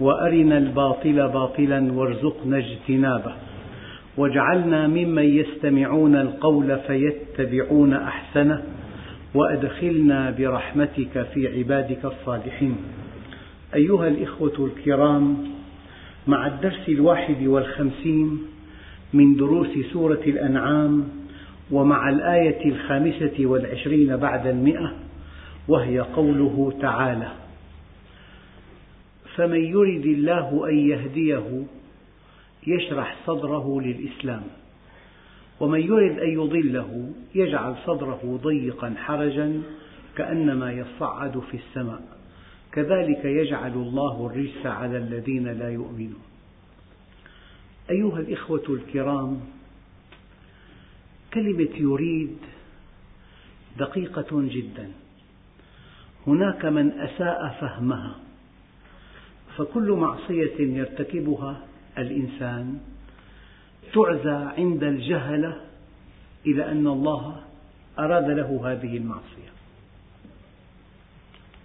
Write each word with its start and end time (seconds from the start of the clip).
وأرنا 0.00 0.58
الباطل 0.58 1.28
باطلا 1.28 1.92
وارزقنا 1.92 2.58
اجتنابه. 2.58 3.32
واجعلنا 4.16 4.86
ممن 4.86 5.24
يستمعون 5.24 6.16
القول 6.16 6.78
فيتبعون 6.86 7.92
أحسنه 7.92 8.62
وأدخلنا 9.34 10.30
برحمتك 10.30 11.26
في 11.34 11.58
عبادك 11.58 12.04
الصالحين. 12.04 12.76
أيها 13.74 14.08
الإخوة 14.08 14.70
الكرام 14.76 15.36
مع 16.26 16.46
الدرس 16.46 16.88
الواحد 16.88 17.46
والخمسين 17.46 18.38
من 19.12 19.36
دروس 19.36 19.68
سورة 19.92 20.20
الأنعام 20.26 21.08
ومع 21.70 22.08
الآية 22.08 22.68
الخامسة 22.70 23.46
والعشرين 23.46 24.16
بعد 24.16 24.46
المئة 24.46 24.92
وهي 25.68 26.00
قوله 26.00 26.72
تعالى 26.80 27.28
فمن 29.36 29.64
يرد 29.64 30.06
الله 30.06 30.68
أن 30.68 30.78
يهديه 30.78 31.62
يشرح 32.66 33.16
صدره 33.26 33.80
للإسلام. 33.80 34.42
ومن 35.60 35.80
يرد 35.80 36.18
أن 36.18 36.28
يضله 36.28 37.12
يجعل 37.34 37.76
صدره 37.86 38.40
ضيقا 38.42 38.94
حرجا 38.96 39.62
كأنما 40.16 40.72
يصعد 40.72 41.38
في 41.50 41.56
السماء. 41.56 42.02
كذلك 42.72 43.24
يجعل 43.24 43.72
الله 43.72 44.26
الرجس 44.26 44.66
على 44.66 44.98
الذين 44.98 45.48
لا 45.48 45.70
يؤمنون. 45.70 46.22
أيها 47.90 48.20
الإخوة 48.20 48.64
الكرام 48.68 49.40
كلمة 51.34 51.76
يريد 51.76 52.36
دقيقة 53.78 54.26
جدا. 54.32 54.90
هناك 56.26 56.64
من 56.64 56.92
أساء 56.92 57.58
فهمها. 57.60 58.25
فكل 59.56 59.92
معصية 59.92 60.60
يرتكبها 60.60 61.60
الإنسان 61.98 62.78
تعزى 63.94 64.52
عند 64.58 64.82
الجهلة 64.82 65.60
إلى 66.46 66.70
أن 66.70 66.86
الله 66.86 67.36
أراد 67.98 68.30
له 68.30 68.72
هذه 68.72 68.96
المعصية. 68.96 69.50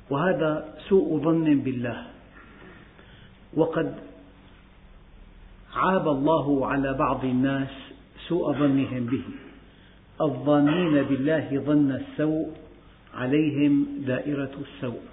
وهذا 0.10 0.76
سوء 0.90 1.20
ظن 1.20 1.60
بالله. 1.60 2.06
وقد 3.54 3.96
عاب 5.74 6.08
الله 6.08 6.68
على 6.68 6.94
بعض 6.94 7.26
الناس 7.26 7.70
سوء 8.28 8.54
ظنهم 8.54 9.06
به. 9.06 9.24
الظانين 10.22 11.04
بالله 11.04 11.64
ظن 11.66 11.92
السوء 11.92 12.50
عليهم 13.14 13.88
دائرة 14.06 14.52
السوء. 14.62 15.11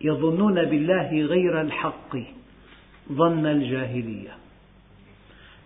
يظنون 0.00 0.64
بالله 0.64 1.10
غير 1.10 1.60
الحق 1.60 2.16
ظن 3.12 3.46
الجاهلية 3.46 4.30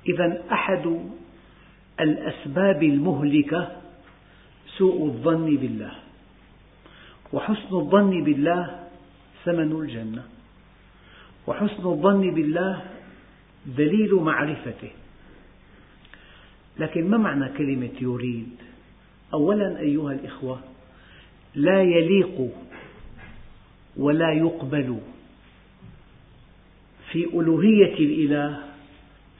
إذا 0.08 0.42
أحد 0.52 1.00
الأسباب 2.00 2.82
المهلكة 2.82 3.76
سوء 4.78 5.06
الظن 5.06 5.56
بالله 5.56 5.92
وحسن 7.32 7.74
الظن 7.76 8.24
بالله 8.24 8.88
ثمن 9.44 9.72
الجنة 9.72 10.24
وحسن 11.46 11.86
الظن 11.86 12.30
بالله 12.30 12.82
دليل 13.66 14.14
معرفته 14.14 14.90
لكن 16.78 17.10
ما 17.10 17.16
معنى 17.16 17.48
كلمة 17.48 17.90
يريد؟ 18.00 18.56
أولا 19.34 19.78
أيها 19.80 20.12
الإخوة 20.12 20.60
لا 21.54 21.82
يليق 21.82 22.50
ولا 23.96 24.32
يقبل 24.32 25.00
في 27.10 27.24
ألوهية 27.24 27.94
الإله 27.94 28.64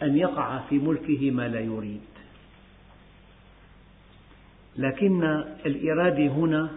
أن 0.03 0.19
يقع 0.19 0.59
في 0.59 0.79
ملكه 0.79 1.31
ما 1.31 1.49
لا 1.49 1.61
يريد. 1.61 2.01
لكن 4.77 5.25
الإرادة 5.67 6.27
هنا 6.27 6.71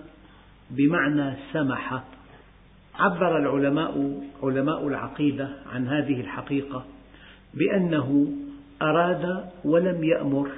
بمعنى 0.69 1.34
سمح. 1.53 2.03
عبر 2.96 3.38
العلماء 3.38 4.22
علماء 4.44 4.88
العقيدة 4.88 5.50
عن 5.74 5.88
هذه 5.88 6.22
الحقيقة 6.22 6.85
بأنه 7.53 8.28
أراد 8.81 9.50
ولم 9.64 10.03
يأمر 10.03 10.50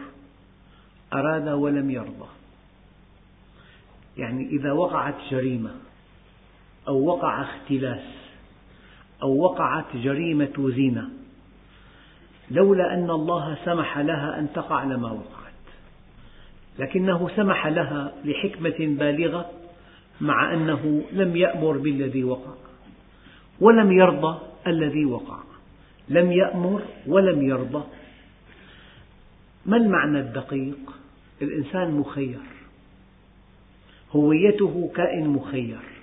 أراد 1.14 1.48
ولم 1.48 1.92
يرضى. 1.92 2.28
يعني 4.18 4.50
إذا 4.50 4.72
وقعت 4.72 5.16
جريمة 5.32 5.87
أو 6.88 7.06
وقع 7.06 7.42
اختلاس 7.42 8.04
أو 9.24 9.38
وقعت 9.38 9.96
جريمة 9.96 10.72
زنا 10.76 11.10
لولا 12.52 12.94
أن 12.94 13.10
الله 13.10 13.58
سمح 13.66 13.98
لها 13.98 14.40
أن 14.40 14.48
تقع 14.54 14.84
لما 14.84 15.12
وقعت. 15.12 15.54
لكنه 16.80 17.30
سمح 17.36 17.68
لها 17.68 18.14
لحكمة 18.26 18.76
بالغة 18.80 19.52
مع 20.22 20.54
أنه 20.54 21.04
لم 21.12 21.36
يأمر 21.36 21.78
بالذي 21.78 22.24
وقع 22.24 22.54
ولم 23.60 23.92
يرضى 23.92 24.40
الذي 24.68 25.06
وقع. 25.06 25.38
لم 26.10 26.32
يأمر 26.32 26.82
ولم 27.08 27.42
يرضى. 27.42 27.84
ما 29.66 29.78
المعنى 29.78 30.20
الدقيق؟ 30.20 30.78
الإنسان 31.42 31.92
مخير. 31.92 32.40
هويته 34.12 34.92
كائن 34.96 35.30
مخير. 35.30 35.97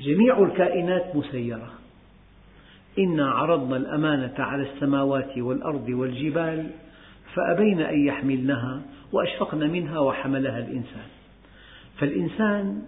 جميع 0.00 0.42
الكائنات 0.42 1.16
مسيرة. 1.16 1.72
إنا 2.98 3.30
عرضنا 3.30 3.76
الأمانة 3.76 4.34
على 4.38 4.62
السماوات 4.62 5.38
والأرض 5.38 5.88
والجبال 5.88 6.70
فأبين 7.34 7.80
أن 7.80 8.06
يحملنها 8.06 8.82
وأشفقن 9.12 9.70
منها 9.70 9.98
وحملها 9.98 10.58
الإنسان. 10.58 11.08
فالإنسان 11.98 12.82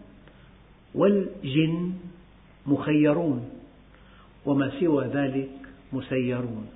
والجن 0.94 1.92
مخيرون 2.66 3.50
وما 4.46 4.72
سوى 4.80 5.06
ذلك 5.06 5.50
مسيرون. 5.92 6.66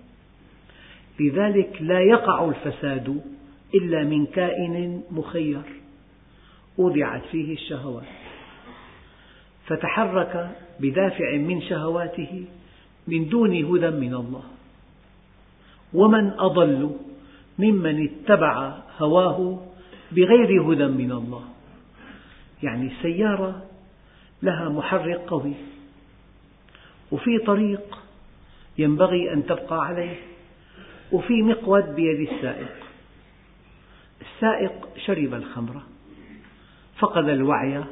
لذلك 1.20 1.76
لا 1.80 2.00
يقع 2.00 2.48
الفساد 2.48 3.20
إلا 3.74 4.04
من 4.04 4.26
كائن 4.26 5.02
مخير. 5.10 5.62
أودعت 6.78 7.22
فيه 7.32 7.54
الشهوات. 7.54 8.25
فتحرك 9.66 10.56
بدافع 10.80 11.36
من 11.36 11.62
شهواته 11.62 12.44
من 13.08 13.28
دون 13.28 13.54
هدى 13.54 13.90
من 13.90 14.14
الله. 14.14 14.42
ومن 15.94 16.30
أضل 16.30 16.96
ممن 17.58 18.08
اتبع 18.08 18.72
هواه 18.98 19.66
بغير 20.12 20.62
هدى 20.62 20.86
من 20.86 21.12
الله. 21.12 21.44
يعني 22.62 22.86
السيارة 22.86 23.62
لها 24.42 24.68
محرك 24.68 25.16
قوي 25.16 25.54
وفي 27.12 27.38
طريق 27.38 27.98
ينبغي 28.78 29.32
أن 29.32 29.46
تبقى 29.46 29.86
عليه 29.86 30.16
وفي 31.12 31.42
مقود 31.42 31.94
بيد 31.94 32.28
السائق. 32.28 32.74
السائق 34.20 34.88
شرب 35.06 35.34
الخمر 35.34 35.82
فقد 36.98 37.28
الوعي 37.28 37.84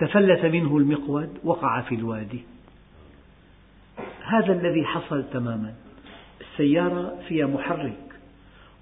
تفلت 0.00 0.44
منه 0.44 0.76
المقود 0.76 1.38
وقع 1.44 1.80
في 1.80 1.94
الوادي. 1.94 2.40
هذا 4.24 4.52
الذي 4.52 4.84
حصل 4.84 5.24
تماما. 5.32 5.74
السيارة 6.40 7.18
فيها 7.28 7.46
محرك 7.46 7.98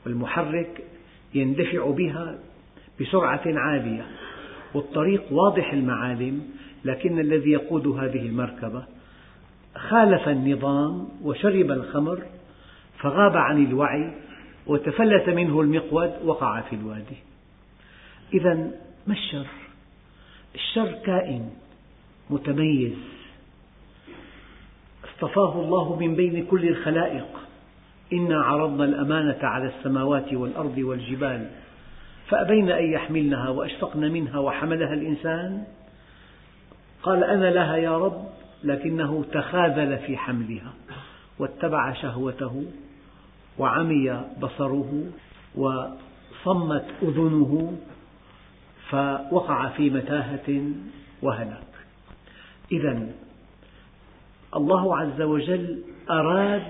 والمحرك 0.06 0.84
يندفع 1.34 1.90
بها 1.90 2.38
بسرعة 3.00 3.42
عالية 3.46 4.06
والطريق 4.74 5.32
واضح 5.32 5.72
المعالم 5.72 6.42
لكن 6.84 7.18
الذي 7.18 7.50
يقود 7.50 7.86
هذه 7.86 8.26
المركبة 8.26 8.84
خالف 9.76 10.28
النظام 10.28 11.08
وشرب 11.22 11.70
الخمر 11.70 12.22
فغاب 12.98 13.36
عن 13.36 13.64
الوعي 13.64 14.14
وتفلت 14.66 15.28
منه 15.28 15.60
المقود 15.60 16.12
وقع 16.24 16.60
في 16.60 16.76
الوادي. 16.76 17.16
إذا 18.34 18.54
ما 19.06 19.14
الشر؟ 19.14 19.46
الشر 20.58 20.92
كائن 21.06 21.50
متميز. 22.30 22.96
اصطفاه 25.04 25.60
الله 25.60 25.96
من 25.96 26.14
بين 26.14 26.46
كل 26.46 26.68
الخلائق. 26.68 27.26
إنا 28.12 28.42
عرضنا 28.42 28.84
الأمانة 28.84 29.38
على 29.42 29.72
السماوات 29.78 30.32
والأرض 30.32 30.78
والجبال 30.78 31.50
فأبين 32.28 32.70
أن 32.70 32.92
يحملنها 32.92 33.48
وأشفقن 33.48 34.12
منها 34.12 34.38
وحملها 34.38 34.94
الإنسان. 34.94 35.64
قال 37.02 37.24
أنا 37.24 37.50
لها 37.50 37.76
يا 37.76 37.98
رب 37.98 38.28
لكنه 38.64 39.24
تخاذل 39.32 39.98
في 39.98 40.16
حملها 40.16 40.72
واتبع 41.38 41.92
شهوته 41.92 42.64
وعمي 43.58 44.22
بصره 44.40 45.04
وصمت 45.54 46.84
أذنه 47.02 47.78
فوقع 48.90 49.68
في 49.68 49.90
متاهة 49.90 50.62
وهلك 51.22 51.68
إذا 52.72 53.06
الله 54.56 54.98
عز 54.98 55.20
وجل 55.20 55.82
أراد 56.10 56.62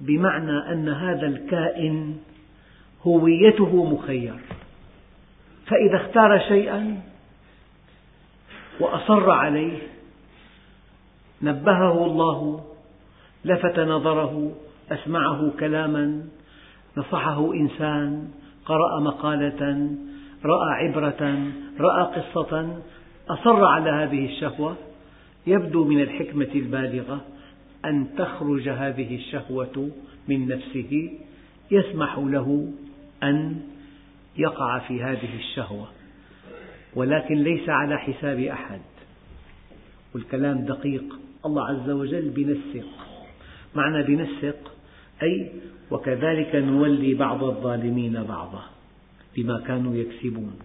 بمعنى 0.00 0.72
أن 0.72 0.88
هذا 0.88 1.26
الكائن 1.26 2.18
هويته 3.06 3.84
مخير. 3.84 4.34
فإذا 5.66 5.96
اختار 5.96 6.38
شيئا 6.38 7.02
وأصر 8.80 9.30
عليه 9.30 9.78
نبهه 11.42 12.06
الله 12.06 12.64
لفت 13.44 13.78
نظره 13.78 14.52
أسمعه 14.90 15.50
كلاما 15.60 16.24
نصحه 16.96 17.54
إنسان 17.54 18.30
قرأ 18.66 19.00
مقالة 19.00 19.90
رأى 20.44 20.70
عبرة 20.70 21.52
رأى 21.80 22.02
قصة 22.02 22.82
أصر 23.28 23.64
على 23.64 23.90
هذه 23.90 24.24
الشهوة. 24.24 24.76
يبدو 25.46 25.84
من 25.84 26.00
الحكمة 26.00 26.48
البالغة 26.54 27.24
أن 27.84 28.06
تخرج 28.16 28.68
هذه 28.68 29.16
الشهوة 29.16 29.90
من 30.28 30.48
نفسه. 30.48 31.10
يسمح 31.70 32.18
له 32.18 32.72
أن 33.22 33.60
يقع 34.36 34.78
في 34.78 35.02
هذه 35.02 35.36
الشهوة 35.36 35.88
ولكن 36.94 37.34
ليس 37.34 37.68
على 37.68 37.98
حساب 37.98 38.40
أحد. 38.40 38.80
والكلام 40.14 40.64
دقيق 40.64 41.18
الله 41.46 41.68
عز 41.68 41.90
وجل 41.90 42.28
بنسق. 42.28 42.88
معنى 43.74 44.02
بنسق 44.02 44.72
أي 45.22 45.52
وكذلك 45.90 46.54
نولي 46.54 47.14
بعض 47.14 47.44
الظالمين 47.44 48.22
بعضا. 48.22 48.77
بما 49.38 49.60
كانوا 49.60 49.94
يكسبون. 49.94 50.58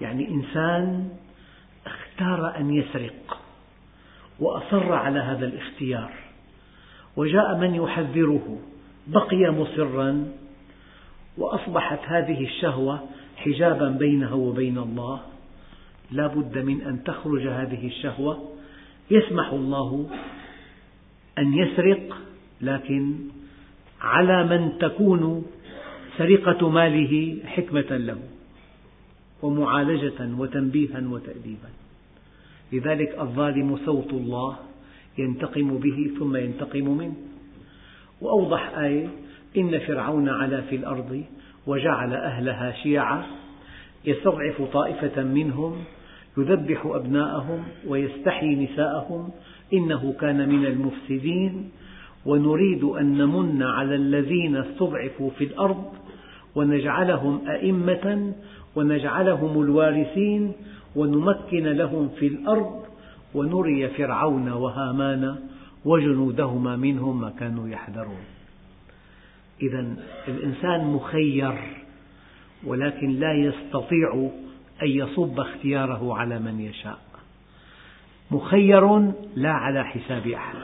يعني 0.00 0.28
إنسان 0.28 1.08
اختار 1.86 2.56
أن 2.56 2.74
يسرق 2.74 3.38
وأصر 4.40 4.92
على 4.92 5.20
هذا 5.20 5.46
الاختيار 5.46 6.12
وجاء 7.16 7.58
من 7.58 7.74
يحذره 7.74 8.58
بقي 9.06 9.50
مصرا 9.50 10.26
وأصبحت 11.38 12.00
هذه 12.04 12.44
الشهوة 12.44 13.08
حجابا 13.36 13.88
بينه 13.88 14.34
وبين 14.34 14.78
الله. 14.78 15.20
لا 16.10 16.26
بد 16.26 16.58
من 16.58 16.82
أن 16.82 17.04
تخرج 17.04 17.46
هذه 17.46 17.86
الشهوة. 17.86 18.52
يسمح 19.10 19.52
الله 19.52 20.10
أن 21.38 21.54
يسرق 21.54 22.16
لكن 22.60 23.14
على 24.00 24.44
من 24.44 24.78
تكون 24.78 25.46
سرقة 26.18 26.68
ماله 26.68 27.36
حكمة 27.46 27.96
له 27.96 28.18
ومعالجة 29.42 30.34
وتنبيها 30.38 31.02
وتأديبا. 31.08 31.70
لذلك 32.72 33.18
الظالم 33.20 33.76
صوت 33.86 34.12
الله 34.12 34.56
ينتقم 35.18 35.78
به 35.78 36.10
ثم 36.18 36.36
ينتقم 36.36 36.98
منه. 36.98 37.14
وأوضح 38.20 38.78
آية 38.78 39.08
إن 39.56 39.78
فرعون 39.78 40.28
علا 40.28 40.60
في 40.60 40.76
الأرض 40.76 41.24
وجعل 41.66 42.14
أهلها 42.14 42.72
شيعا 42.82 43.22
يستضعف 44.04 44.62
طائفة 44.62 45.22
منهم 45.22 45.84
يذبح 46.38 46.86
أبناءهم 46.86 47.64
ويستحيي 47.86 48.64
نساءهم 48.64 49.30
إنه 49.72 50.14
كان 50.20 50.48
من 50.48 50.66
المفسدين. 50.66 51.70
ونريد 52.26 52.84
أن 52.84 53.18
نمن 53.18 53.62
على 53.62 53.94
الذين 53.94 54.56
استضعفوا 54.56 55.30
في 55.30 55.44
الأرض 55.44 55.97
ونجعلهم 56.58 57.48
أئمة 57.48 58.32
ونجعلهم 58.76 59.62
الوارثين 59.62 60.52
ونمكن 60.96 61.64
لهم 61.64 62.08
في 62.08 62.26
الأرض 62.26 62.84
ونري 63.34 63.88
فرعون 63.88 64.48
وهامان 64.48 65.36
وجنودهما 65.84 66.76
منهم 66.76 67.20
ما 67.20 67.30
كانوا 67.30 67.68
يحذرون. 67.68 68.24
إذا 69.62 69.96
الإنسان 70.28 70.84
مخير 70.84 71.54
ولكن 72.64 73.10
لا 73.10 73.32
يستطيع 73.32 74.30
أن 74.82 74.88
يصب 74.88 75.40
اختياره 75.40 76.14
على 76.14 76.38
من 76.38 76.60
يشاء. 76.60 76.98
مخير 78.30 79.12
لا 79.36 79.52
على 79.52 79.84
حساب 79.84 80.26
أحد. 80.26 80.56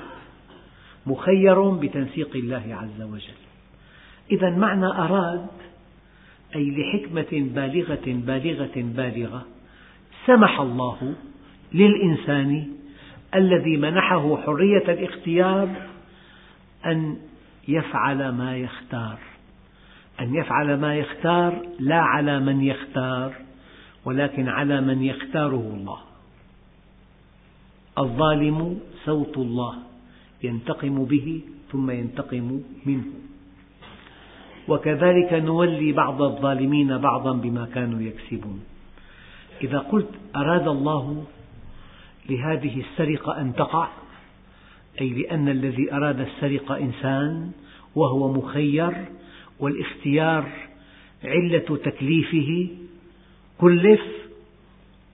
مخير 1.07 1.71
بتنسيق 1.71 2.37
الله 2.37 2.65
عز 2.83 3.03
وجل. 3.03 3.45
إذا 4.31 4.51
معنى 4.51 4.87
أراد 4.87 5.47
أي 6.55 6.71
لحكمة 6.71 7.51
بالغة 7.55 8.05
بالغة 8.07 8.73
بالغة. 8.77 9.47
سمح 10.27 10.61
الله 10.61 11.15
للإنسان 11.75 12.67
الذي 13.35 13.77
منحه 13.77 14.37
حرية 14.37 14.93
الاختيار 14.93 15.69
أن 16.87 17.17
يفعل 17.69 18.29
ما 18.29 18.57
يختار. 18.57 19.19
أن 20.21 20.35
يفعل 20.35 20.81
ما 20.81 20.97
يختار 20.97 21.67
لا 21.79 22.01
على 22.01 22.41
من 22.41 22.61
يختار 22.61 23.35
ولكن 24.05 24.49
على 24.49 24.81
من 24.81 25.03
يختاره 25.03 25.75
الله. 25.77 25.99
الظالم 27.99 28.79
صوت 29.05 29.39
الله 29.39 29.75
ينتقم 30.43 31.05
به 31.05 31.41
ثم 31.73 31.91
ينتقم 31.91 32.63
منه. 32.87 33.05
وكذلك 34.69 35.33
نولي 35.33 35.93
بعض 35.93 36.23
الظالمين 36.23 36.99
بعضا 36.99 37.33
بما 37.33 37.69
كانوا 37.75 38.01
يكسبون. 38.01 38.65
إذا 39.63 39.79
قلت 39.79 40.11
أراد 40.37 40.69
الله 40.69 41.25
لهذه 42.29 42.81
السرقة 42.81 43.41
أن 43.41 43.55
تقع 43.55 43.89
أي 45.01 45.09
لأن 45.09 45.49
الذي 45.49 45.93
أراد 45.93 46.21
السرقة 46.21 46.77
إنسان 46.77 47.51
وهو 47.95 48.33
مخير 48.33 49.05
والاختيار 49.61 50.49
علة 51.25 51.79
تكليفه 51.85 52.69
كلف 53.59 54.03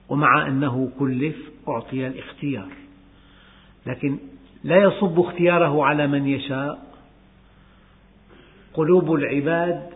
ومع 0.09 0.47
أنه 0.47 0.91
كلف 0.99 1.35
أعطي 1.67 2.07
الاختيار. 2.07 2.69
لكن 3.85 4.17
لا 4.63 4.75
يصب 4.75 5.19
اختياره 5.19 5.85
على 5.85 6.07
من 6.07 6.27
يشاء 6.27 6.90
قلوب 8.73 9.13
العباد 9.13 9.89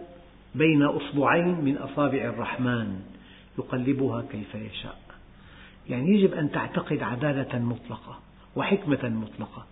بين 0.56 0.84
أصبعين 0.84 1.62
من 1.62 1.78
أصابع 1.78 2.18
الرحمن 2.18 3.00
يقلبها 3.60 4.22
كيف 4.32 4.56
يشاء. 4.56 5.00
يعني 5.90 6.10
يجب 6.10 6.34
أن 6.34 6.52
تعتقد 6.52 7.04
عدالة 7.04 7.60
مطلقة 7.60 8.20
وحكمة 8.56 9.10
مطلقة. 9.10 9.66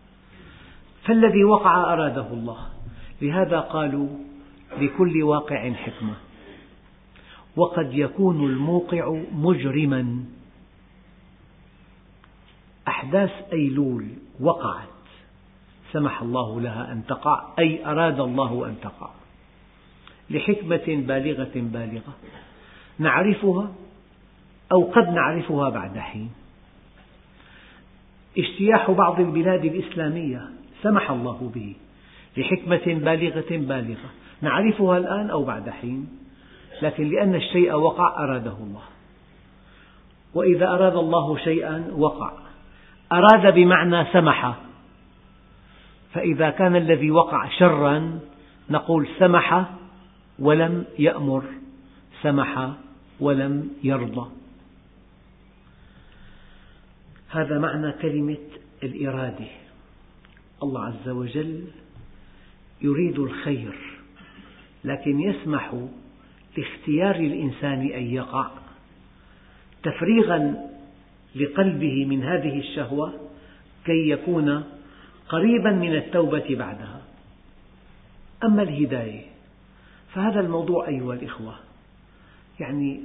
فالذي 1.03 1.43
وقع 1.43 1.93
أراده 1.93 2.27
الله. 2.33 2.67
لهذا 3.22 3.60
قالوا 3.60 4.07
لكل 4.77 5.24
واقع 5.24 5.74
حكمة. 5.74 6.15
وقد 7.55 7.93
يكون 7.93 8.45
الموقع 8.45 9.22
مجرما. 9.31 10.24
أحداث 12.88 13.31
أيلول 13.53 14.07
وقعت. 14.39 14.92
سمح 15.93 16.21
الله 16.21 16.62
لها 16.62 16.91
أن 16.91 17.05
تقع 17.05 17.43
أي 17.59 17.85
أراد 17.85 18.19
الله 18.19 18.65
أن 18.65 18.75
تقع. 18.81 19.09
لحكمة 20.29 20.83
بالغة 20.88 21.51
بالغة. 21.55 22.13
نعرفها 23.00 23.71
أو 24.71 24.83
قد 24.83 25.09
نعرفها 25.09 25.69
بعد 25.69 25.97
حين. 25.97 26.31
اجتياح 28.38 28.91
بعض 28.91 29.19
البلاد 29.19 29.65
الإسلامية 29.65 30.50
سمح 30.83 31.12
الله 31.12 31.51
به 31.55 31.75
لحكمة 32.38 32.93
بالغة 32.93 33.57
بالغة. 33.57 34.09
نعرفها 34.41 34.97
الآن 34.97 35.29
أو 35.29 35.43
بعد 35.43 35.69
حين. 35.69 36.07
لكن 36.81 37.09
لأن 37.09 37.35
الشيء 37.35 37.73
وقع 37.73 38.23
أراده 38.23 38.57
الله. 38.59 38.83
وإذا 40.33 40.67
أراد 40.67 40.95
الله 40.95 41.38
شيئا 41.38 41.91
وقع. 41.97 42.31
أراد 43.12 43.53
بمعنى 43.53 44.05
سمح. 44.13 44.55
فإذا 46.13 46.50
كان 46.50 46.75
الذي 46.75 47.12
وقع 47.12 47.50
شرا 47.50 48.20
نقول 48.70 49.08
سمح 49.20 49.65
ولم 50.39 50.86
يأمر 51.00 51.43
سمح 52.22 52.74
ولم 53.20 53.70
يرضى. 53.84 54.29
هذا 57.29 57.60
معنى 57.60 57.91
كلمة 57.91 58.38
الإرادة. 58.84 59.48
الله 60.63 60.86
عز 60.86 61.10
وجل 61.10 61.63
يريد 62.82 63.20
الخير 63.20 63.75
لكن 64.84 65.20
يسمح 65.20 65.75
لاختيار 66.58 67.15
الإنسان 67.15 67.82
أن 67.82 68.03
يقع. 68.03 68.51
تفريغا 69.84 70.70
لقلبه 71.36 72.05
من 72.05 72.24
هذه 72.24 72.60
الشهوة 72.60 73.13
كي 73.86 74.10
يكون 74.10 74.63
قريبا 75.33 75.71
من 75.71 75.95
التوبة 75.95 76.55
بعدها. 76.55 77.01
أما 78.43 78.61
الهداية 78.63 79.21
فهذا 80.13 80.39
الموضوع 80.39 80.87
أيها 80.87 81.13
الإخوة 81.13 81.55
يعني 82.59 83.01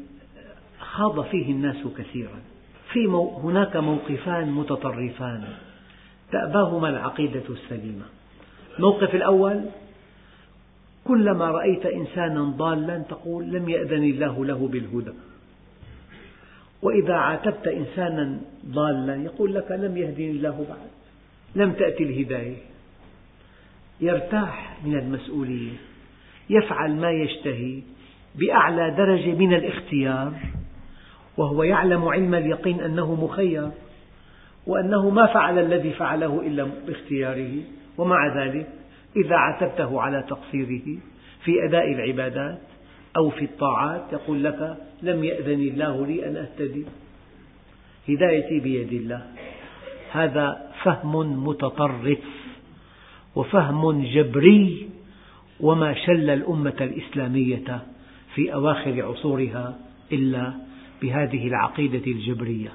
خاض 0.81 1.25
فيه 1.25 1.53
الناس 1.53 1.77
كثيرا. 1.99 2.41
في 2.93 3.07
هناك 3.43 3.77
موقفان 3.77 4.53
متطرفان. 4.53 5.45
تأباهما 6.33 6.89
العقيدة 6.89 7.43
السليمة. 7.51 8.05
الموقف 8.77 9.15
الأول 9.15 9.65
كلما 11.05 11.51
رأيت 11.51 11.87
إنسانا 11.87 12.45
ضالا 12.45 12.99
تقول 12.99 13.45
لم 13.45 13.69
يأذن 13.69 14.05
الله 14.05 14.45
له 14.45 14.69
بالهدى. 14.69 15.13
وإذا 16.83 17.15
عاتبت 17.15 17.67
إنسانا 17.67 18.41
ضالا 18.67 19.17
يقول 19.17 19.55
لك 19.55 19.71
لم 19.71 19.97
يهدني 19.97 20.31
الله 20.31 20.67
بعد. 20.69 20.98
لم 21.55 21.73
تأتي 21.73 22.03
الهداية. 22.03 22.57
يرتاح 24.01 24.77
من 24.85 24.99
المسؤولية 24.99 25.73
يفعل 26.51 26.97
ما 26.97 27.11
يشتهي 27.11 27.83
بأعلى 28.35 28.91
درجة 28.91 29.35
من 29.35 29.55
الاختيار 29.55 30.33
وهو 31.37 31.63
يعلم 31.63 32.05
علم 32.05 32.35
اليقين 32.35 32.81
أنه 32.81 33.25
مخير 33.25 33.71
وأنه 34.67 35.11
ما 35.11 35.27
فعل 35.27 35.59
الذي 35.59 35.91
فعله 35.91 36.47
إلا 36.47 36.69
باختياره. 36.87 37.63
ومع 37.99 38.45
ذلك 38.45 38.67
إذا 39.17 39.37
عاتبته 39.37 40.01
على 40.01 40.25
تقصيره 40.29 40.99
في 41.45 41.65
أداء 41.69 41.93
العبادات 41.93 42.59
أو 43.17 43.31
في 43.31 43.45
الطاعات 43.45 44.13
يقول 44.13 44.45
لك 44.45 44.77
لم 45.03 45.25
يأذن 45.25 45.61
الله 45.61 46.07
لي 46.07 46.27
أن 46.29 46.37
أهتدي. 46.37 46.85
هدايتي 48.09 48.61
بيد 48.61 48.93
الله. 48.93 49.27
هذا 50.13 50.73
فهم 50.83 51.47
متطرف 51.47 52.19
وفهم 53.37 54.03
جبري 54.03 54.89
وما 55.61 55.95
شل 55.95 56.31
الأمة 56.31 56.77
الإسلامية 56.81 57.83
في 58.35 58.55
أواخر 58.55 59.03
عصورها 59.03 59.79
إلا 60.13 60.53
بهذه 61.03 61.47
العقيدة 61.47 62.07
الجبرية. 62.07 62.73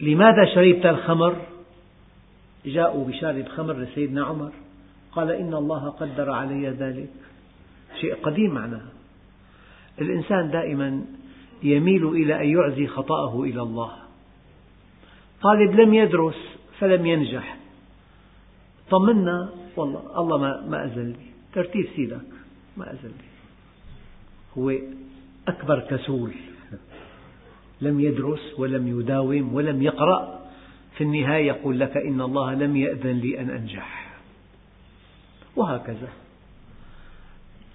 لماذا 0.00 0.44
شربت 0.54 0.86
الخمر؟ 0.86 1.36
جاءوا 2.66 3.08
بشارب 3.08 3.48
خمر 3.48 3.76
لسيدنا 3.76 4.24
عمر 4.24 4.52
قال 5.12 5.30
إن 5.30 5.54
الله 5.54 5.88
قدر 5.88 6.30
علي 6.30 6.68
ذلك. 6.68 7.10
شيء 8.00 8.14
قديم 8.14 8.54
معناها. 8.54 8.92
الإنسان 10.00 10.50
دائما 10.50 11.04
يميل 11.62 12.08
إلى 12.08 12.42
أن 12.42 12.48
يعزي 12.48 12.86
خطأه 12.86 13.42
إلى 13.42 13.62
الله. 13.62 14.09
طالب 15.42 15.80
لم 15.80 15.94
يدرس 15.94 16.36
فلم 16.78 17.06
ينجح. 17.06 17.56
طمنا 18.90 19.52
والله 19.76 20.20
الله 20.20 20.38
ما 20.38 20.66
ما 20.66 20.84
أذن 20.84 21.06
لي 21.06 21.26
ترتيب 21.52 21.86
سيدك 21.96 22.20
ما 22.76 22.92
أذن 22.92 23.12
لي 23.18 23.30
هو 24.58 24.72
أكبر 25.48 25.80
كسول. 25.80 26.32
لم 27.80 28.00
يدرس 28.00 28.58
ولم 28.58 29.00
يداوم 29.00 29.54
ولم 29.54 29.82
يقرأ. 29.82 30.40
في 30.96 31.04
النهاية 31.04 31.46
يقول 31.46 31.80
لك 31.80 31.96
إن 31.96 32.20
الله 32.20 32.54
لم 32.54 32.76
يأذن 32.76 33.18
لي 33.18 33.40
أن 33.40 33.50
أنجح. 33.50 34.16
وهكذا. 35.56 36.08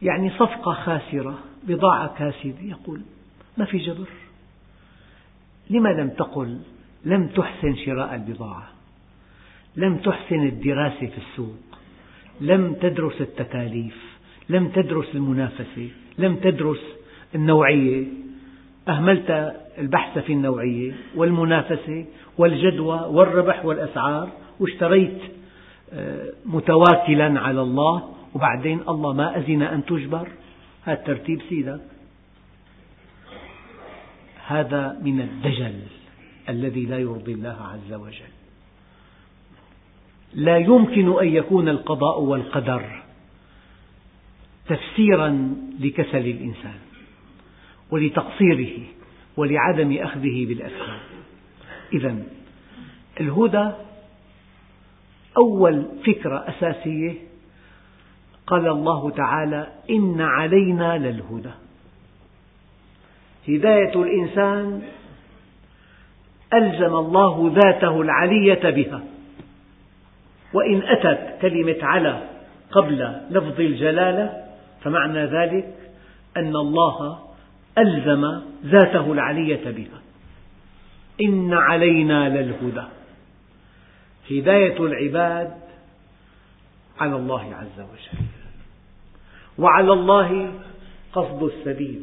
يعني 0.02 0.30
صفقة 0.30 0.74
خاسرة 0.74 1.40
بضاعة 1.64 2.18
كاسدة. 2.18 2.62
يقول 2.62 3.02
ما 3.58 3.66
في 3.66 3.78
جبر. 3.78 4.10
لما 5.70 5.90
لم 5.90 6.10
تقل 6.10 6.60
لم 7.06 7.28
تحسن 7.28 7.76
شراء 7.76 8.16
البضاعة 8.16 8.68
لم 9.76 9.98
تحسن 9.98 10.48
الدراسة 10.48 11.08
في 11.08 11.18
السوق 11.18 11.56
لم 12.42 12.74
تدرس 12.74 13.22
التكاليف 13.22 14.16
لم 14.50 14.68
تدرس 14.68 15.16
المنافسة 15.16 15.90
لم 16.18 16.36
تدرس 16.36 16.96
النوعية. 17.36 18.06
أهملت 18.88 19.56
البحث 19.78 20.20
في 20.20 20.34
النوعية 20.34 20.94
والمنافسة 21.16 22.06
والجدوى 22.38 23.00
والربح 23.00 23.66
والأسعار 23.66 24.30
واشتريت 24.60 25.20
آه، 25.94 26.34
متواكلا 26.46 27.40
على 27.40 27.62
الله. 27.62 28.16
وبعدين 28.34 28.80
الله 28.90 29.14
ما 29.14 29.38
أذن 29.38 29.62
أن 29.62 29.86
تجبر. 29.86 30.28
هذا 30.84 30.96
ترتيب 30.96 31.42
سيدك 31.50 31.82
هذا 34.48 35.00
من 35.02 35.22
الدجل. 35.22 35.80
الذي 36.50 36.86
لا 36.86 37.00
يرضي 37.00 37.34
الله 37.34 37.58
عز 37.62 37.94
وجل. 37.94 38.34
لا 40.34 40.58
يمكن 40.58 41.20
أن 41.20 41.28
يكون 41.28 41.70
القضاء 41.70 42.22
والقدر 42.22 43.04
تفسيرا 44.68 45.56
لكسل 45.80 46.18
الإنسان 46.28 46.80
ولتقصيره 47.92 48.84
ولعدم 49.38 49.98
أخذه 49.98 50.46
بالأسباب. 50.46 51.00
إذا 51.94 52.24
الهدى 53.20 53.72
أول 55.38 55.86
فكرة 56.06 56.38
أساسية. 56.50 57.14
قال 58.48 58.68
الله 58.68 59.10
تعالى 59.10 59.72
إن 59.90 60.22
علينا 60.22 60.98
للهدى. 60.98 61.52
هداية 63.48 64.04
الإنسان 64.04 64.82
ألزم 66.54 66.96
الله 66.96 67.54
ذاته 67.56 68.02
العلية 68.02 68.70
بها. 68.70 69.04
وإن 70.54 70.82
أتت 70.84 71.42
كلمة 71.42 71.78
على 71.82 72.30
قبل 72.72 73.22
لفظ 73.30 73.60
الجلالة 73.60 74.44
فمعنى 74.82 75.26
ذلك 75.26 75.76
أن 76.38 76.56
الله 76.56 77.20
ألزم 77.78 78.42
ذاته 78.66 79.12
العلية 79.14 79.72
بها. 79.72 80.02
إن 81.22 81.54
علينا 81.54 82.30
للهدى. 82.30 82.88
هداية 84.32 84.86
العباد 84.86 85.54
على 87.00 87.16
الله 87.16 87.56
عز 87.56 87.80
وجل. 87.80 88.26
وعلى 89.58 89.94
الله 89.94 90.52
قصد 91.14 91.44
السبيل 91.44 92.02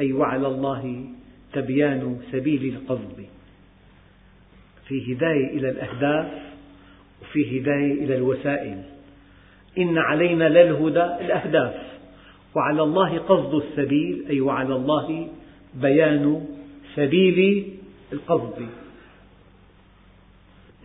أي 0.00 0.12
وعلى 0.12 0.46
الله 0.46 1.04
تبيان 1.52 2.20
سبيل 2.32 2.76
القصد. 2.76 3.26
في 4.90 5.14
هداية 5.14 5.46
إلى 5.46 5.70
الأهداف 5.70 6.26
وفي 7.22 7.60
هداية 7.60 8.04
إلى 8.04 8.16
الوسائل. 8.16 8.82
إن 9.78 9.98
علينا 9.98 10.48
للهدى 10.48 11.04
الأهداف 11.04 11.74
وعلى 12.54 12.82
الله 12.82 13.18
قصد 13.18 13.54
السبيل 13.54 14.24
أي 14.30 14.40
وعلى 14.40 14.76
الله 14.76 15.28
بيان 15.74 16.46
سبيل 16.94 17.68
القصد. 18.12 18.66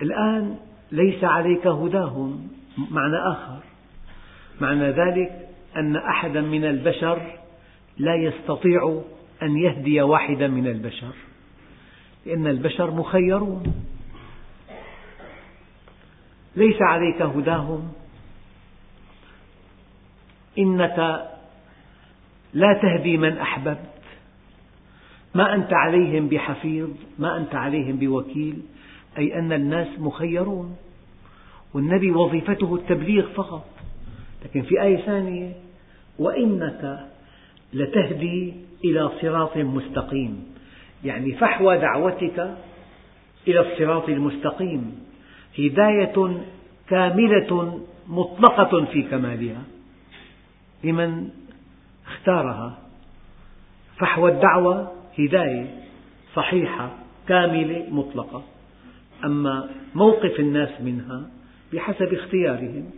الآن 0.01 0.55
ليس 0.91 1.23
عليك 1.23 1.67
هداهم 1.67 2.47
معنى 2.91 3.17
آخر. 3.31 3.59
معنى 4.61 4.89
ذلك 4.89 5.49
أن 5.75 5.95
أحدا 5.95 6.41
من 6.41 6.65
البشر 6.65 7.21
لا 7.97 8.15
يستطيع 8.15 9.01
أن 9.43 9.57
يهدي 9.57 10.01
واحدا 10.01 10.47
من 10.47 10.67
البشر 10.67 11.13
لأن 12.25 12.47
البشر 12.47 12.91
مخيرون. 12.91 13.73
ليس 16.55 16.81
عليك 16.81 17.21
هداهم. 17.21 17.91
إنك 20.59 21.27
لا 22.53 22.79
تهدي 22.81 23.17
من 23.17 23.37
أحببت. 23.37 23.89
ما 25.35 25.55
أنت 25.55 25.73
عليهم 25.73 26.27
بحفيظ 26.27 26.89
ما 27.19 27.37
أنت 27.37 27.55
عليهم 27.55 27.95
بوكيل. 27.97 28.61
أي 29.17 29.39
أن 29.39 29.53
الناس 29.53 29.87
مخيرون. 29.99 30.75
والنبي 31.73 32.11
وظيفته 32.11 32.75
التبليغ 32.75 33.33
فقط. 33.33 33.65
لكن 34.45 34.61
في 34.61 34.81
آية 34.81 35.05
ثانية 35.05 35.53
وإنك 36.19 37.09
لتهدي 37.73 38.53
إلى 38.85 39.11
صراط 39.21 39.57
مستقيم. 39.57 40.45
يعني 41.03 41.33
فحوى 41.33 41.77
دعوتك 41.77 42.57
إلى 43.47 43.59
الصراط 43.59 44.09
المستقيم. 44.09 45.05
هداية 45.59 46.45
كاملة 46.89 47.79
مطلقة 48.07 48.85
في 48.85 49.03
كمالها 49.03 49.61
لمن 50.83 51.29
اختارها. 52.07 52.77
فحوى 53.97 54.31
الدعوة 54.31 54.91
هداية 55.19 55.83
صحيحة 56.35 56.89
كاملة 57.27 57.85
مطلقة. 57.89 58.43
أما 59.25 59.69
موقف 59.95 60.39
الناس 60.39 60.81
منها 60.81 61.29
بحسب 61.73 62.13
اختيارهم 62.13 62.91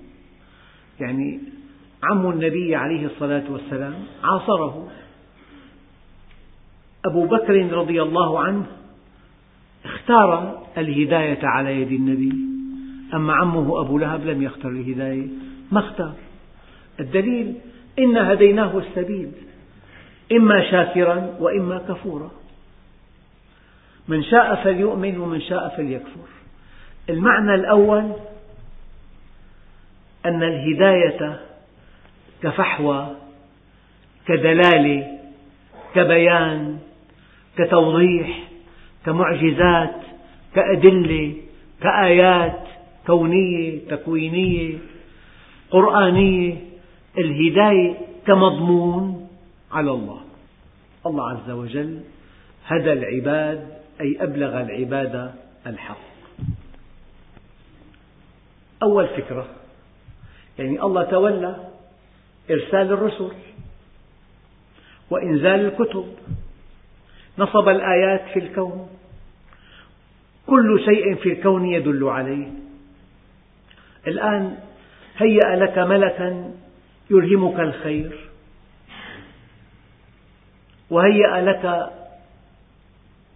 يعني 0.99 1.39
عم 2.03 2.29
النبي 2.29 2.75
عليه 2.75 3.05
الصلاة 3.05 3.43
والسلام 3.51 3.93
عاصره 4.23 4.91
أبو 7.05 7.25
بكر 7.25 7.73
رضي 7.73 8.01
الله 8.01 8.39
عنه 8.39 8.65
اختار 10.07 10.63
الهداية 10.77 11.39
على 11.43 11.81
يد 11.81 11.91
النبي. 11.91 12.31
أما 13.13 13.33
عمه 13.33 13.81
أبو 13.81 13.97
لهب 13.97 14.25
لم 14.25 14.41
يختر 14.43 14.69
الهداية. 14.69 15.27
ما 15.71 15.79
اختار؟ 15.79 16.13
الدليل 16.99 17.55
إنا 17.99 18.33
هديناه 18.33 18.77
السبيل 18.77 19.31
إما 20.31 20.71
شاكرا 20.71 21.35
وإما 21.39 21.77
كفورا. 21.77 22.31
من 24.07 24.23
شاء 24.23 24.63
فليؤمن 24.63 25.17
ومن 25.17 25.41
شاء 25.41 25.73
فليكفر. 25.77 26.27
المعنى 27.09 27.55
الأول 27.55 28.11
أن 30.25 30.43
الهداية 30.43 31.39
كفحوى 32.43 33.15
كدلالة 34.27 35.19
كبيان 35.95 36.79
كتوضيح 37.57 38.46
كمعجزات 39.07 39.95
كأدلة 40.55 41.35
كآيات 41.81 42.63
كونية 43.05 43.79
تكوينية 43.89 44.77
قرآنية 45.71 46.55
الهداية 47.17 47.95
كمضمون 48.25 49.29
على 49.71 49.91
الله. 49.91 50.21
الله 51.05 51.29
عز 51.29 51.49
وجل 51.49 52.01
هدى 52.65 52.93
العباد 52.93 53.67
أي 54.01 54.17
أبلغ 54.23 54.61
العباد 54.61 55.33
الحق. 55.67 56.07
أول 58.83 59.07
فكرة 59.07 59.47
يعني 60.59 60.81
الله 60.81 61.03
تولى 61.03 61.55
إرسال 62.51 62.91
الرسل 62.91 63.31
وإنزال 65.09 65.65
الكتب. 65.65 66.05
نصب 67.39 67.69
الآيات 67.69 68.21
في 68.33 68.39
الكون. 68.39 68.96
كل 70.47 70.85
شيء 70.85 71.15
في 71.15 71.33
الكون 71.33 71.65
يدل 71.65 72.03
عليه. 72.03 72.47
الآن 74.07 74.57
هيأ 75.17 75.55
لك 75.55 75.77
ملكا 75.77 76.53
يلهمك 77.11 77.59
الخير 77.59 78.29
وهيأ 80.89 81.41
لك 81.41 81.91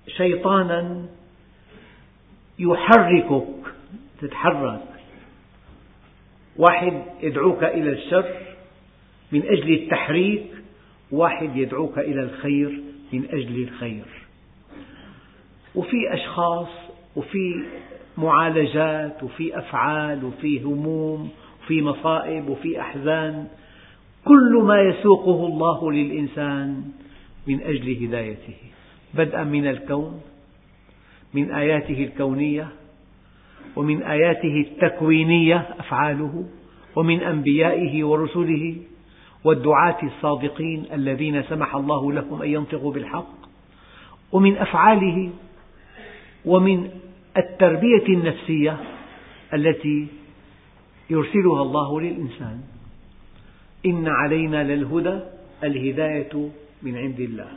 شيطانا 0.07 1.05
يحركك 2.59 3.73
تتحرك. 4.21 4.81
واحد 6.57 7.03
يدعوك 7.21 7.63
إلى 7.63 7.89
الشر 7.89 8.35
من 9.31 9.41
أجل 9.45 9.73
التحريك 9.73 10.45
واحد 11.11 11.55
يدعوك 11.55 11.99
إلى 11.99 12.21
الخير 12.21 12.81
من 13.13 13.25
أجل 13.25 13.63
الخير. 13.63 14.05
وفي 15.75 16.13
أشخاص 16.13 16.80
وفي 17.15 17.63
معالجات 18.17 19.23
وفي 19.23 19.59
أفعال 19.59 20.25
وفي 20.25 20.61
هموم 20.63 21.29
وفي 21.63 21.81
مصائب 21.81 22.49
وفي 22.49 22.81
أحزان. 22.81 23.47
كل 24.25 24.61
ما 24.63 24.81
يسوقه 24.81 25.45
الله 25.47 25.91
للإنسان 25.91 26.83
من 27.47 27.61
أجل 27.61 28.05
هدايته. 28.05 28.57
بدءا 29.13 29.43
من 29.43 29.67
الكون 29.67 30.21
من 31.33 31.51
آياته 31.51 32.03
الكونية 32.03 32.67
ومن 33.75 34.03
آياته 34.03 34.65
التكوينية 34.67 35.57
أفعاله 35.79 36.45
ومن 36.95 37.19
أنبيائه 37.19 38.03
ورسله 38.03 38.75
والدعاة 39.43 39.97
الصادقين 40.03 40.85
الذين 40.93 41.43
سمح 41.43 41.75
الله 41.75 42.11
لهم 42.11 42.41
أن 42.41 42.49
ينطقوا 42.49 42.93
بالحق 42.93 43.33
ومن 44.31 44.57
أفعاله 44.57 45.29
ومن 46.45 46.89
التربية 47.37 48.05
النفسية 48.09 48.77
التي 49.53 50.07
يرسلها 51.09 51.61
الله 51.61 52.01
للإنسان. 52.01 52.61
إن 53.85 54.07
علينا 54.07 54.63
للهدى 54.63 55.19
الهداية 55.63 56.49
من 56.83 56.97
عند 56.97 57.19
الله. 57.19 57.47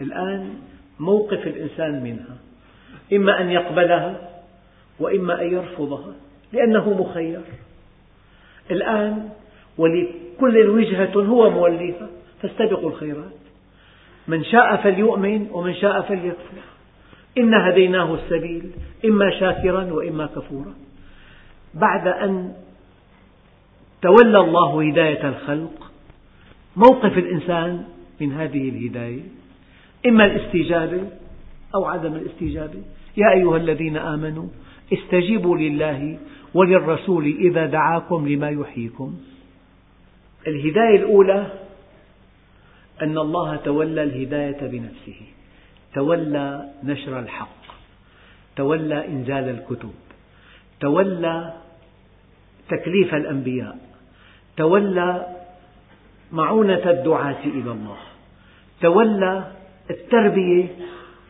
الآن 0.00 0.54
موقف 1.00 1.46
الإنسان 1.46 2.02
منها. 2.04 2.36
إما 3.12 3.40
أن 3.40 3.50
يقبلها 3.50 4.30
وإما 5.00 5.42
أن 5.42 5.52
يرفضها 5.52 6.14
لأنه 6.52 7.02
مخير. 7.02 7.40
الآن 8.70 9.28
ولكل 9.78 10.68
وجهة 10.68 11.14
هو 11.14 11.50
موليها 11.50 12.08
فاستبقوا 12.42 12.90
الخيرات. 12.90 13.38
من 14.28 14.44
شاء 14.44 14.76
فليؤمن 14.76 15.48
ومن 15.52 15.74
شاء 15.74 16.00
فليكفر. 16.00 16.77
إنا 17.38 17.68
هديناه 17.68 18.14
السبيل 18.14 18.70
إما 19.04 19.30
شاكرا 19.40 19.84
وإما 19.84 20.26
كفورا. 20.26 20.74
بعد 21.74 22.08
أن 22.08 22.54
تولى 24.02 24.38
الله 24.38 24.88
هداية 24.88 25.28
الخلق 25.28 25.90
موقف 26.76 27.18
الإنسان 27.18 27.84
من 28.20 28.32
هذه 28.32 28.68
الهداية 28.68 29.22
إما 30.06 30.24
الاستجابة 30.24 31.02
أو 31.74 31.84
عدم 31.84 32.14
الاستجابة. 32.14 32.82
يا 33.16 33.30
أيها 33.32 33.56
الذين 33.56 33.96
آمنوا 33.96 34.48
استجيبوا 34.92 35.56
لله 35.56 36.18
وللرسول 36.54 37.24
إذا 37.24 37.66
دعاكم 37.66 38.28
لما 38.28 38.50
يحييكم. 38.50 39.14
الهداية 40.46 40.96
الأولى 40.96 41.46
أن 43.02 43.18
الله 43.18 43.56
تولى 43.56 44.02
الهداية 44.02 44.60
بنفسه. 44.60 45.20
تولى 45.94 46.68
نشر 46.84 47.18
الحق 47.18 47.58
تولى 48.56 49.06
إنزال 49.08 49.48
الكتب 49.48 49.94
تولى 50.80 51.52
تكليف 52.68 53.14
الأنبياء 53.14 53.78
تولى 54.56 55.26
معونة 56.32 56.90
الدعاة 56.90 57.44
إلى 57.44 57.70
الله 57.70 57.98
تولى 58.80 59.52
التربية 59.90 60.66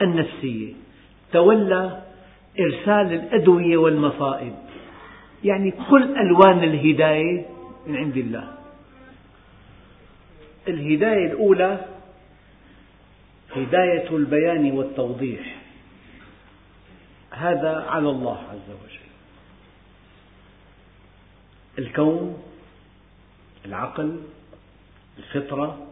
النفسية 0.02 0.72
تولى 1.32 2.02
إرسال 2.60 3.12
الأدوية 3.12 3.76
والمصائب. 3.76 4.54
يعني 5.44 5.74
كل 5.90 6.16
ألوان 6.16 6.64
الهداية 6.64 7.46
من 7.86 7.96
عند 7.96 8.16
الله. 8.16 8.48
الهداية 10.68 11.26
الأولى 11.26 11.78
هداية 13.62 14.16
البيان 14.16 14.72
والتوضيح. 14.72 15.62
هذا 17.30 17.86
على 17.88 18.10
الله 18.10 18.38
عز 18.38 18.70
وجل. 18.70 19.08
الكون 21.78 22.42
العقل 23.66 24.20
الفطرة 25.18 25.86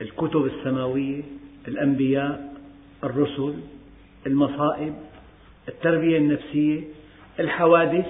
الكتب 0.00 0.44
السماوية 0.44 1.22
الأنبياء 1.68 2.54
الرسل 3.04 3.60
المصائب 4.26 4.94
التربية 5.68 6.18
النفسية 6.18 6.84
الحوادث 7.40 8.06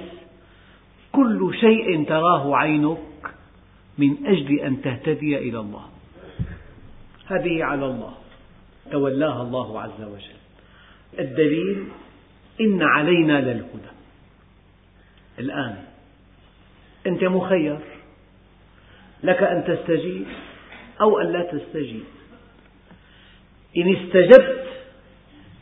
كل 1.13 1.57
شيء 1.61 2.05
تراه 2.09 2.57
عينك 2.57 2.99
من 3.99 4.27
أجل 4.27 4.61
أن 4.61 4.83
تهتدي 4.83 5.39
إلى 5.39 5.61
الله. 5.61 5.89
هذه 7.27 7.65
على 7.65 7.87
الله. 7.87 8.15
تولاها 8.91 9.43
الله 9.43 9.81
عز 9.81 10.03
وجل. 10.03 10.37
الدليل 11.19 11.85
إن 12.61 12.83
علينا 12.83 13.41
للهدى. 13.41 13.93
الآن 15.39 15.85
أنت 17.07 17.25
مخير. 17.25 17.79
لك 19.23 19.43
أن 19.43 19.65
تستجيب 19.65 20.27
أو 21.01 21.19
أن 21.19 21.33
لا 21.33 21.43
تستجيب. 21.43 22.05
إن 23.77 23.97
استجبت 23.97 24.67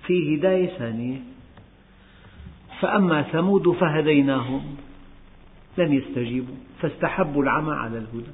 في 0.07 0.37
هداية 0.37 0.79
ثانية 0.79 1.19
فأما 2.81 3.23
ثمود 3.23 3.69
فهديناهم 3.69 4.77
لم 5.79 5.93
يستجيبوا 5.93 6.55
فاستحبوا 6.81 7.43
العمى 7.43 7.73
على 7.73 7.99
الهدى. 7.99 8.33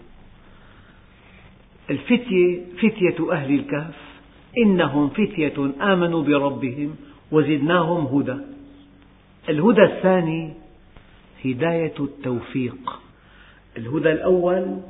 الفتية 1.91 2.65
فتية 2.79 3.33
أهل 3.33 3.55
الكهف 3.55 4.10
إنهم 4.59 5.09
فتية 5.09 5.71
آمنوا 5.81 6.23
بربهم 6.23 6.97
وزدناهم 7.33 8.07
هدى. 8.07 8.37
الهدى 9.49 9.83
الثاني 9.83 10.53
هداية 11.45 11.95
التوفيق. 12.01 13.01
الهدى 13.77 14.13
الأول 14.13 14.81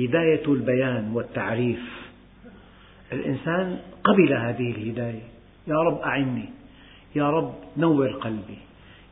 هداية 0.00 0.46
البيان 0.48 1.12
والتعريف. 1.14 2.10
الإنسان 3.12 3.78
قبل 4.04 4.32
هذه 4.32 4.70
الهداية 4.70 5.22
يا 5.66 5.76
رب 5.76 5.98
أعني 6.00 6.48
يا 7.16 7.30
رب 7.30 7.54
نور 7.76 8.12
قلبي 8.12 8.58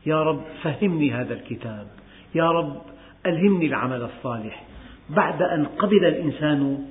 يا 0.05 0.23
رب 0.23 0.41
فهمني 0.63 1.11
هذا 1.11 1.33
الكتاب 1.33 1.87
يا 2.35 2.51
رب 2.51 2.81
ألهمني 3.25 3.65
العمل 3.65 4.01
الصالح. 4.03 4.63
بعد 5.09 5.41
أن 5.41 5.65
قبل 5.65 6.05
الإنسان 6.05 6.85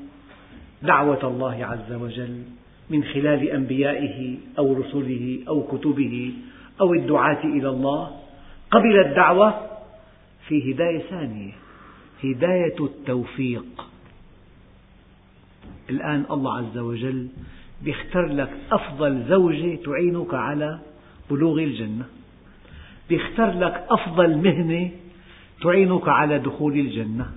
دعوة 0.82 1.28
الله 1.28 1.64
عز 1.64 1.92
وجل 1.92 2.42
من 2.90 3.04
خلال 3.04 3.48
أنبيائه 3.48 4.36
أو 4.58 4.72
رسله 4.72 5.38
أو 5.48 5.62
كتبه 5.62 6.32
أو 6.80 6.94
الدعاة 6.94 7.44
إلى 7.44 7.68
الله 7.68 8.10
قبل 8.70 9.00
الدعوة 9.06 9.68
في 10.48 10.72
هداية 10.72 10.98
ثانية 10.98 11.52
هداية 12.24 12.76
التوفيق. 12.80 13.86
الآن 15.90 16.24
الله 16.30 16.58
عز 16.58 16.78
وجل 16.78 17.28
يختار 17.84 18.26
لك 18.26 18.50
أفضل 18.72 19.24
زوجة 19.28 19.76
تعينك 19.84 20.34
على 20.34 20.78
بلوغ 21.30 21.58
الجنة. 21.58 22.04
يختار 23.10 23.58
لك 23.58 23.86
أفضل 23.90 24.36
مهنة 24.36 24.90
تعينك 25.62 26.08
على 26.08 26.38
دخول 26.38 26.72
الجنة. 26.72 27.32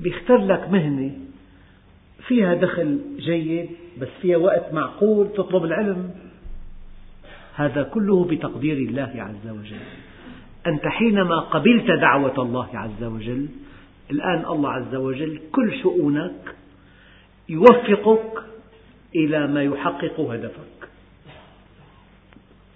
يختار 0.00 0.38
لك 0.38 0.70
مهنة 0.70 1.25
فيها 2.26 2.54
دخل 2.54 3.00
جيد 3.18 3.68
بس 4.00 4.08
فيها 4.22 4.36
وقت 4.36 4.72
معقول 4.72 5.28
تطلب 5.32 5.64
العلم. 5.64 6.10
هذا 7.54 7.82
كله 7.82 8.24
بتقدير 8.24 8.76
الله 8.76 9.12
عز 9.16 9.50
وجل. 9.50 9.86
أنت 10.66 10.86
حينما 10.86 11.40
قبلت 11.40 11.90
دعوة 11.90 12.42
الله 12.42 12.68
عز 12.74 13.04
وجل 13.04 13.48
الآن 14.10 14.44
الله 14.46 14.70
عز 14.70 14.94
وجل 14.94 15.40
كل 15.52 15.78
شؤونك 15.82 16.54
يوفقك 17.48 18.42
إلى 19.16 19.46
ما 19.46 19.62
يحقق 19.62 20.20
هدفك. 20.20 20.88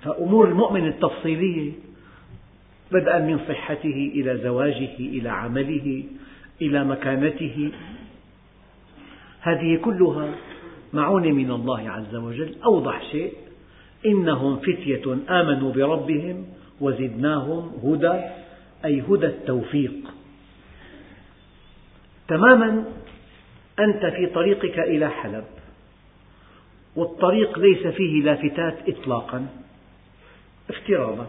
فأمور 0.02 0.48
المؤمن 0.48 0.86
التفصيلية 0.86 1.72
بدءا 2.92 3.18
من 3.18 3.38
صحته 3.48 4.12
إلى 4.14 4.38
زواجه 4.38 4.96
إلى 4.98 5.28
عمله 5.28 6.04
إلى 6.62 6.84
مكانته 6.84 7.70
هذه 9.40 9.76
كلها 9.76 10.34
معونة 10.92 11.32
من 11.32 11.50
الله 11.50 11.90
عز 11.90 12.14
وجل. 12.14 12.54
أوضح 12.64 13.02
شيء. 13.10 13.32
إنهم 14.06 14.56
فتية 14.56 15.12
آمنوا 15.28 15.72
بربهم 15.72 16.46
وزدناهم 16.80 17.72
هدى 17.84 18.20
أي 18.84 19.00
هدى 19.00 19.26
التوفيق. 19.26 19.92
تماما 22.28 22.84
أنت 23.78 24.06
في 24.06 24.26
طريقك 24.26 24.78
إلى 24.78 25.08
حلب 25.08 25.44
والطريق 26.96 27.58
ليس 27.58 27.86
فيه 27.86 28.22
لافتات 28.22 28.88
إطلاقا 28.88 29.46
افتراضا. 30.70 31.26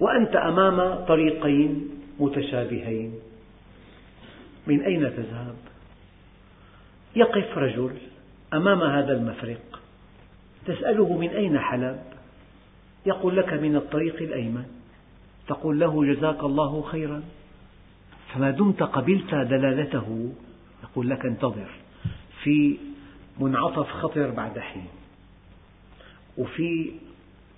وأنت 0.00 0.36
أمام 0.36 1.04
طريقين 1.04 1.90
متشابهين. 2.18 3.14
من 4.66 4.80
أين 4.82 5.00
تذهب؟ 5.00 5.56
يقف 7.16 7.58
رجل 7.58 7.90
أمام 8.54 8.82
هذا 8.82 9.12
المفرق 9.12 9.80
تسأله 10.66 11.18
من 11.18 11.28
أين 11.28 11.58
حلب؟ 11.58 12.02
يقول 13.06 13.36
لك 13.36 13.52
من 13.52 13.76
الطريق 13.76 14.16
الأيمن 14.16 14.64
تقول 15.48 15.80
له 15.80 16.14
جزاك 16.14 16.44
الله 16.44 16.82
خيرا. 16.82 17.22
فما 18.34 18.50
دمت 18.50 18.82
قبلت 18.82 19.34
دلالته؟ 19.34 20.32
يقول 20.82 21.10
لك 21.10 21.26
انتظر 21.26 21.68
في 22.42 22.76
منعطف 23.40 23.90
خطر 23.90 24.30
بعد 24.30 24.58
حين 24.58 24.86
وفي 26.38 26.92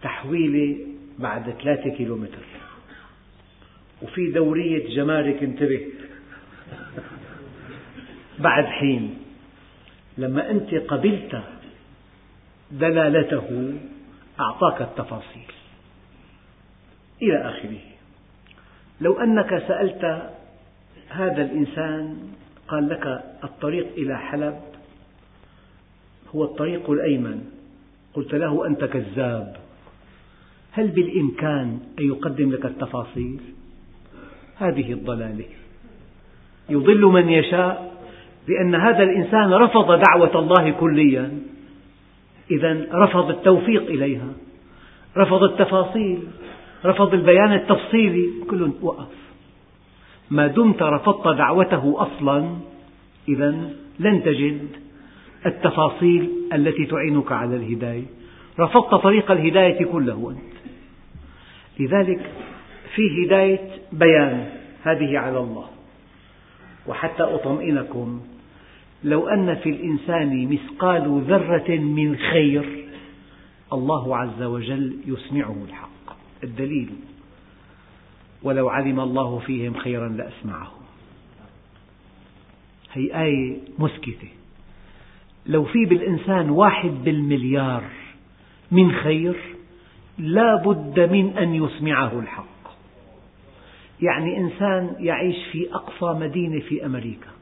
تحويلة 0.03 0.77
بعد 1.19 1.51
ثلاثة 1.51 1.91
كيلومتر 1.91 2.45
وفي 4.03 4.31
دورية 4.31 4.97
جمارك 4.97 5.43
انتبه 5.43 5.87
بعد 8.39 8.65
حين. 8.65 9.28
لما 10.19 10.51
أنت 10.51 10.75
قبلت 10.75 11.43
دلالته 12.71 13.75
أعطاك 14.41 14.83
التفاصيل. 14.83 15.53
إلى 17.23 17.37
آخره. 17.37 17.81
لو 19.01 19.21
أنك 19.21 19.49
سألت 19.69 20.33
هذا 21.09 21.43
الإنسان 21.43 22.17
قال 22.69 22.89
لك 22.89 23.25
الطريق 23.45 23.87
إلى 23.97 24.19
حلب 24.19 24.61
هو 26.35 26.45
الطريق 26.45 26.91
الأيمن. 26.91 27.45
قلت 28.15 28.35
له 28.35 28.67
أنت 28.67 28.85
كذاب. 28.85 29.57
هل 30.73 30.89
بالإمكان 30.89 31.81
أن 31.99 32.07
يقدم 32.07 32.53
لك 32.53 32.67
التفاصيل؟ 32.67 33.41
هذه 34.57 34.93
الضلالة. 34.93 35.45
يضل 36.69 37.01
من 37.01 37.29
يشاء 37.29 37.98
لأن 38.49 38.75
هذا 38.75 39.03
الإنسان 39.03 39.53
رفض 39.53 40.01
دعوة 40.01 40.39
الله 40.39 40.71
كليا. 40.71 41.39
إذا 42.51 42.87
رفض 42.93 43.31
التوفيق 43.31 43.83
إليها. 43.83 44.33
رفض 45.17 45.43
التفاصيل. 45.43 46.19
رفض 46.85 47.15
البيان 47.15 47.53
التفصيلي. 47.53 48.31
كل 48.51 48.71
وقف. 48.83 49.09
ما 50.31 50.47
دمت 50.47 50.83
رفضت 50.83 51.37
دعوته 51.37 51.95
أصلا 51.99 52.57
إذا 53.29 53.71
لن 53.99 54.23
تجد 54.23 54.69
التفاصيل 55.47 56.31
التي 56.53 56.87
تعينك 56.87 57.33
على 57.33 57.57
الهداية. 57.57 58.05
رفضت 58.61 58.95
طريق 58.95 59.31
الهداية 59.31 59.85
كله 59.85 60.31
أنت. 60.31 60.59
لذلك 61.81 62.31
في 62.95 63.27
هداية 63.27 63.69
بيان 63.93 64.49
هذه 64.83 65.19
على 65.19 65.39
الله. 65.39 65.67
وحتى 66.87 67.23
أطمئنكم 67.23 68.21
لو 69.05 69.29
أن 69.29 69.55
في 69.55 69.71
الإنسان 69.71 70.49
مثقال 70.49 71.23
ذرة 71.27 71.77
من 71.77 72.17
خير 72.17 72.85
الله 73.73 74.17
عز 74.17 74.43
وجل 74.43 74.97
يسمعه 75.07 75.57
الحق. 75.69 76.17
الدليل 76.45 76.91
ولو 78.43 78.69
علم 78.69 79.01
الله 79.01 79.39
فيهم 79.39 79.75
خيرا 79.75 80.09
لأسمعهم. 80.09 80.83
هي 82.93 83.23
آية 83.23 83.57
مسكتة. 83.79 84.29
لو 85.47 85.65
في 85.65 85.85
بالإنسان 85.85 86.51
واحد 86.51 86.91
بالمليار 87.05 87.85
من 88.71 88.93
خير 88.93 89.37
لا 90.19 90.63
بد 90.67 91.01
من 91.01 91.39
أن 91.39 91.55
يسمعه 91.55 92.19
الحق. 92.19 92.59
يعني 94.03 94.37
إنسان 94.37 94.97
يعيش 94.99 95.37
في 95.53 95.75
أقصى 95.75 96.21
مدينة 96.21 96.61
في 96.61 96.87
أمريكا. 96.87 97.38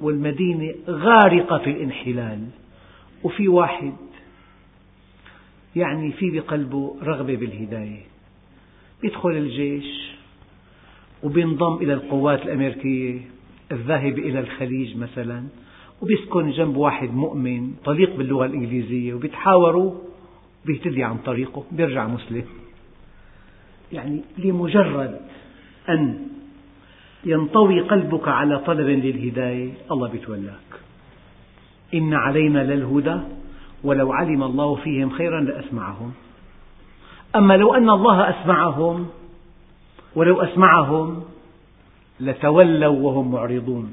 والمدينة 0.00 0.74
غارقة 0.88 1.58
في 1.58 1.70
الانحلال. 1.70 2.46
وفي 3.22 3.48
واحد 3.48 3.92
يعني 5.76 6.12
في 6.12 6.30
بقلبه 6.30 6.96
رغبة 7.02 7.36
بالهداية. 7.36 8.02
يدخل 9.02 9.30
الجيش 9.30 10.10
وبينضم 11.22 11.76
إلى 11.76 11.94
القوات 11.94 12.42
الأمريكية 12.42 13.20
الذاهبة 13.72 14.22
إلى 14.22 14.40
الخليج 14.40 14.96
مثلا 14.96 15.44
وبيسكن 16.02 16.50
جنب 16.50 16.76
واحد 16.76 17.14
مؤمن 17.14 17.72
طليق 17.84 18.16
باللغة 18.16 18.46
الإنجليزية 18.46 19.14
وبيتحاوروا 19.14 19.94
بيهتدي 20.66 21.04
عن 21.04 21.18
طريقه 21.18 21.64
بيرجع 21.72 22.06
مسلم. 22.06 22.44
يعني 23.92 24.20
لمجرد 24.38 25.20
أن 25.88 26.26
ينطوي 27.24 27.80
قلبك 27.80 28.28
على 28.28 28.58
طلب 28.58 28.88
للهداية. 28.88 29.70
الله 29.90 30.08
بيتولاك. 30.08 30.70
إن 31.94 32.14
علينا 32.14 32.74
للهدى 32.74 33.20
ولو 33.84 34.12
علم 34.12 34.42
الله 34.42 34.74
فيهم 34.74 35.10
خيرا 35.10 35.40
لأسمعهم. 35.40 36.12
أما 37.36 37.56
لو 37.56 37.74
أن 37.74 37.90
الله 37.90 38.30
أسمعهم 38.30 39.06
ولو 40.16 40.42
أسمعهم 40.42 41.22
لتولوا 42.20 42.96
وهم 42.96 43.32
معرضون. 43.32 43.92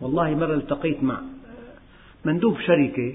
والله 0.00 0.34
مرة 0.34 0.54
التقيت 0.54 1.02
مع 1.02 1.18
مندوب 2.24 2.60
شركة 2.60 3.14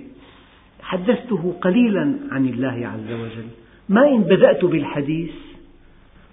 حدثته 0.82 1.56
قليلا 1.62 2.20
عن 2.32 2.46
الله 2.46 2.88
عز 2.88 3.12
وجل. 3.12 3.48
ما 3.90 4.08
إن 4.08 4.22
بدأت 4.22 4.66
بالحديث 4.66 5.34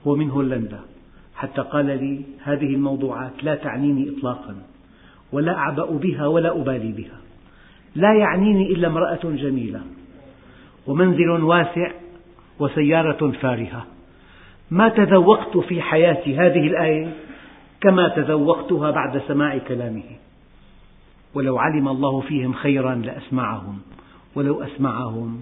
ومن 0.04 0.30
هولندا 0.30 0.80
حتى 1.42 1.60
قال 1.60 1.86
لي 1.86 2.22
هذه 2.42 2.74
الموضوعات 2.74 3.44
لا 3.44 3.54
تعنيني 3.54 4.10
إطلاقا 4.10 4.56
ولا 5.32 5.56
أعبأ 5.56 5.90
بها 5.90 6.26
ولا 6.26 6.60
أبالي 6.60 6.92
بها. 6.92 7.18
لا 7.94 8.14
يعنيني 8.14 8.72
إلا 8.72 8.88
امرأة 8.88 9.20
جميلة 9.24 9.80
ومنزل 10.86 11.30
واسع 11.30 11.90
وسيارة 12.58 13.30
فارهة. 13.30 13.86
ما 14.70 14.88
تذوقت 14.88 15.56
في 15.56 15.82
حياتي 15.82 16.36
هذه 16.36 16.66
الآية 16.66 17.12
كما 17.80 18.08
تذوقتها 18.08 18.90
بعد 18.90 19.22
سماع 19.28 19.58
كلامه. 19.58 20.02
ولو 21.34 21.58
علم 21.58 21.88
الله 21.88 22.20
فيهم 22.20 22.52
خيرا 22.52 22.94
لأسمعهم 22.94 23.78
ولو 24.34 24.62
أسمعهم 24.62 25.40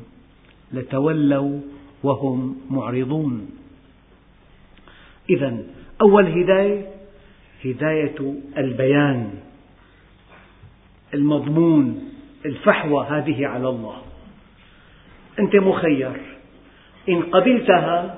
لتولوا 0.72 1.60
وهم 2.02 2.56
معرضون. 2.70 3.50
إذا 5.30 5.62
أول 6.02 6.26
هداية 6.26 6.86
هداية 7.64 8.34
البيان 8.58 9.30
المضمون 11.14 12.10
الفحوى 12.44 13.06
هذه 13.10 13.46
على 13.46 13.68
الله. 13.68 13.96
أنت 15.38 15.56
مخير. 15.56 16.12
إن 17.08 17.22
قبلتها 17.22 18.16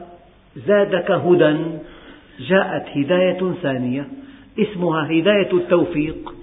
زادك 0.57 1.11
هدى 1.11 1.59
جاءت 2.40 2.88
هداية 2.97 3.53
ثانية 3.62 4.09
اسمها 4.59 5.07
هداية 5.07 5.53
التوفيق. 5.53 6.35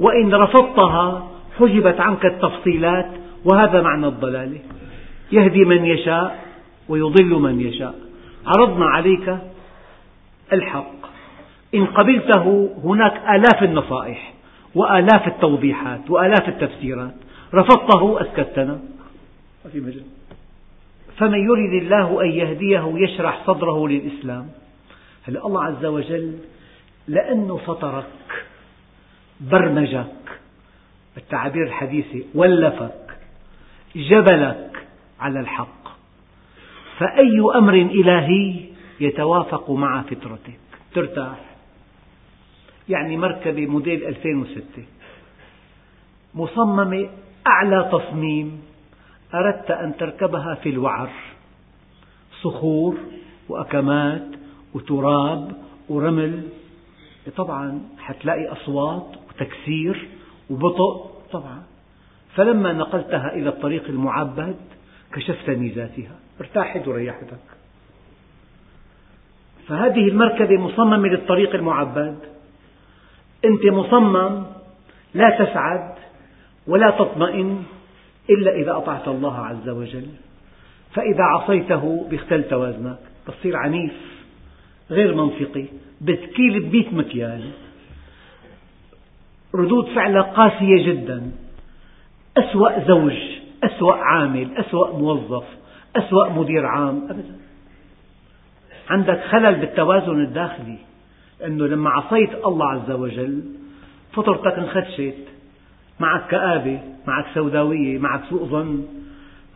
وإن 0.00 0.34
رفضتها 0.34 1.30
حجبت 1.58 2.00
عنك 2.00 2.26
التفصيلات 2.26 3.10
وهذا 3.44 3.82
معنى 3.82 4.06
الضلالة 4.06 4.58
يهدي 5.32 5.64
من 5.64 5.84
يشاء 5.84 6.44
ويضل 6.88 7.30
من 7.30 7.60
يشاء. 7.60 7.94
عرضنا 8.46 8.84
عليك 8.84 9.38
الحق. 10.52 10.94
إن 11.74 11.86
قبلته 11.86 12.74
هناك 12.84 13.12
آلاف 13.12 13.62
النصائح 13.62 14.32
وآلاف 14.74 15.28
التوضيحات 15.28 16.10
وآلاف 16.10 16.48
التفسيرات. 16.48 17.14
رفضته 17.54 18.20
أسكتنا. 18.20 18.80
ما 19.64 19.70
في 19.72 19.80
مجال. 19.80 20.04
فمن 21.16 21.38
يرد 21.38 21.82
الله 21.82 22.22
أن 22.22 22.30
يهديه 22.30 22.92
يشرح 22.96 23.46
صدره 23.46 23.88
للإسلام. 23.88 24.48
هلا 25.28 25.46
الله 25.46 25.64
عز 25.64 25.84
وجل 25.84 26.38
لأنه 27.08 27.56
فطرك 27.56 28.04
برمجك 29.40 30.40
بالتعابير 31.14 31.66
الحديثة 31.66 32.24
ولفك 32.34 33.16
جبلك 33.96 34.86
على 35.20 35.40
الحق. 35.40 35.84
فأي 36.98 37.40
أمر 37.54 37.74
إلهي 37.74 38.73
يتوافق 39.00 39.70
مع 39.70 40.02
فطرتك. 40.02 40.58
ترتاح. 40.94 41.40
يعني 42.88 43.16
مركبة 43.16 43.66
موديل 43.66 44.06
2006 44.06 44.84
مصممة 46.34 47.08
أعلى 47.46 47.88
تصميم. 47.92 48.62
أردت 49.34 49.70
أن 49.70 49.96
تركبها 49.96 50.54
في 50.54 50.68
الوعر. 50.68 51.10
صخور 52.42 52.96
وأكمات 53.48 54.26
وتراب 54.74 55.52
ورمل. 55.88 56.48
طبعا 57.36 57.80
حتلاقي 57.98 58.52
أصوات 58.52 59.06
وتكسير 59.28 60.08
وبطء. 60.50 61.10
طبعا. 61.32 61.62
فلما 62.34 62.72
نقلتها 62.72 63.34
إلى 63.34 63.48
الطريق 63.48 63.84
المعبد 63.88 64.56
كشفت 65.12 65.50
ميزاتها. 65.50 66.16
ارتاحت 66.40 66.88
وريحتك. 66.88 67.53
فهذه 69.68 70.08
المركبة 70.08 70.58
مصممة 70.58 71.08
للطريق 71.08 71.54
المعبد. 71.54 72.18
أنت 73.44 73.66
مصمم 73.66 74.44
لا 75.14 75.30
تسعد 75.30 75.94
ولا 76.66 76.90
تطمئن 76.90 77.62
إلا 78.30 78.54
إذا 78.54 78.76
أطعت 78.76 79.08
الله 79.08 79.38
عز 79.38 79.68
وجل. 79.68 80.06
فإذا 80.92 81.22
عصيته 81.22 82.06
بيختل 82.10 82.48
توازنك. 82.48 82.98
بتصير 83.28 83.56
عنيف 83.56 83.92
غير 84.90 85.14
منطقي 85.14 85.64
بتكيل 86.00 86.60
بمئة 86.60 86.94
مكيال. 86.94 87.50
ردود 89.54 89.88
فعلك 89.88 90.24
قاسية 90.24 90.86
جدا. 90.86 91.30
أسوأ 92.38 92.86
زوج 92.88 93.18
أسوأ 93.64 93.94
عامل 93.94 94.48
أسوأ 94.56 94.98
موظف 94.98 95.44
أسوأ 95.96 96.28
مدير 96.28 96.66
عام 96.66 97.04
أبدا. 97.10 97.43
عندك 98.90 99.24
خلل 99.24 99.54
بالتوازن 99.54 100.20
الداخلي 100.20 100.78
أنه 101.44 101.66
لما 101.66 101.90
عصيت 101.90 102.34
الله 102.46 102.70
عز 102.70 102.90
وجل 102.90 103.42
فطرتك 104.12 104.58
انخدشت 104.58 105.14
معك 106.00 106.26
كآبة 106.30 106.80
معك 107.06 107.26
سوداوية 107.34 107.98
معك 107.98 108.20
سوء 108.30 108.44
ظن 108.44 108.84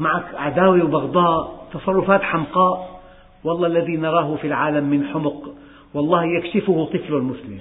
معك 0.00 0.34
عداوة 0.34 0.84
وبغضاء 0.84 1.68
تصرفات 1.72 2.22
حمقاء 2.22 3.00
والله 3.44 3.66
الذي 3.66 3.96
نراه 3.96 4.36
في 4.36 4.46
العالم 4.46 4.84
من 4.84 5.06
حمق 5.06 5.54
والله 5.94 6.24
يكشفه 6.24 6.84
طفل 6.84 7.14
مسلم 7.14 7.60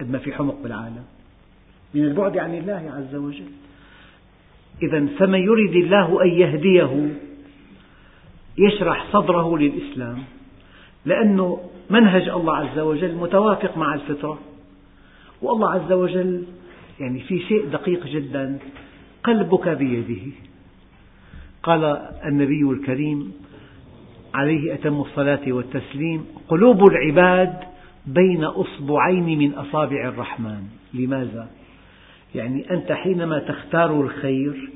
قد 0.00 0.10
ما 0.10 0.18
في 0.18 0.32
حمق 0.32 0.62
بالعالم. 0.62 1.04
من 1.94 2.04
البعد 2.04 2.38
عن 2.38 2.54
الله 2.54 2.92
عز 2.96 3.14
وجل. 3.14 3.50
إذا 4.82 5.06
فمن 5.18 5.38
يرد 5.38 5.74
الله 5.74 6.22
أن 6.22 6.28
يهديه 6.28 7.08
يشرح 8.58 9.06
صدره 9.12 9.58
للإسلام. 9.58 10.18
لأن 11.08 11.56
منهج 11.90 12.28
الله 12.28 12.56
عز 12.56 12.78
وجل 12.78 13.14
متوافق 13.14 13.78
مع 13.78 13.94
الفطرة. 13.94 14.38
والله 15.42 15.70
عز 15.70 15.92
وجل 15.92 16.44
يعني 17.00 17.20
في 17.20 17.40
شيء 17.40 17.66
دقيق 17.68 18.06
جدا 18.06 18.58
قلبك 19.24 19.68
بيده. 19.68 20.32
قال 21.62 21.84
النبي 22.24 22.62
الكريم 22.62 23.32
عليه 24.34 24.74
أتم 24.74 25.00
الصلاة 25.00 25.52
والتسليم 25.52 26.26
قلوب 26.48 26.82
العباد 26.90 27.54
بين 28.06 28.44
أصبعين 28.44 29.38
من 29.38 29.54
أصابع 29.54 30.08
الرحمن. 30.08 30.62
لماذا؟ 30.94 31.48
يعني 32.34 32.70
أنت 32.70 32.92
حينما 32.92 33.38
تختار 33.38 34.00
الخير 34.00 34.70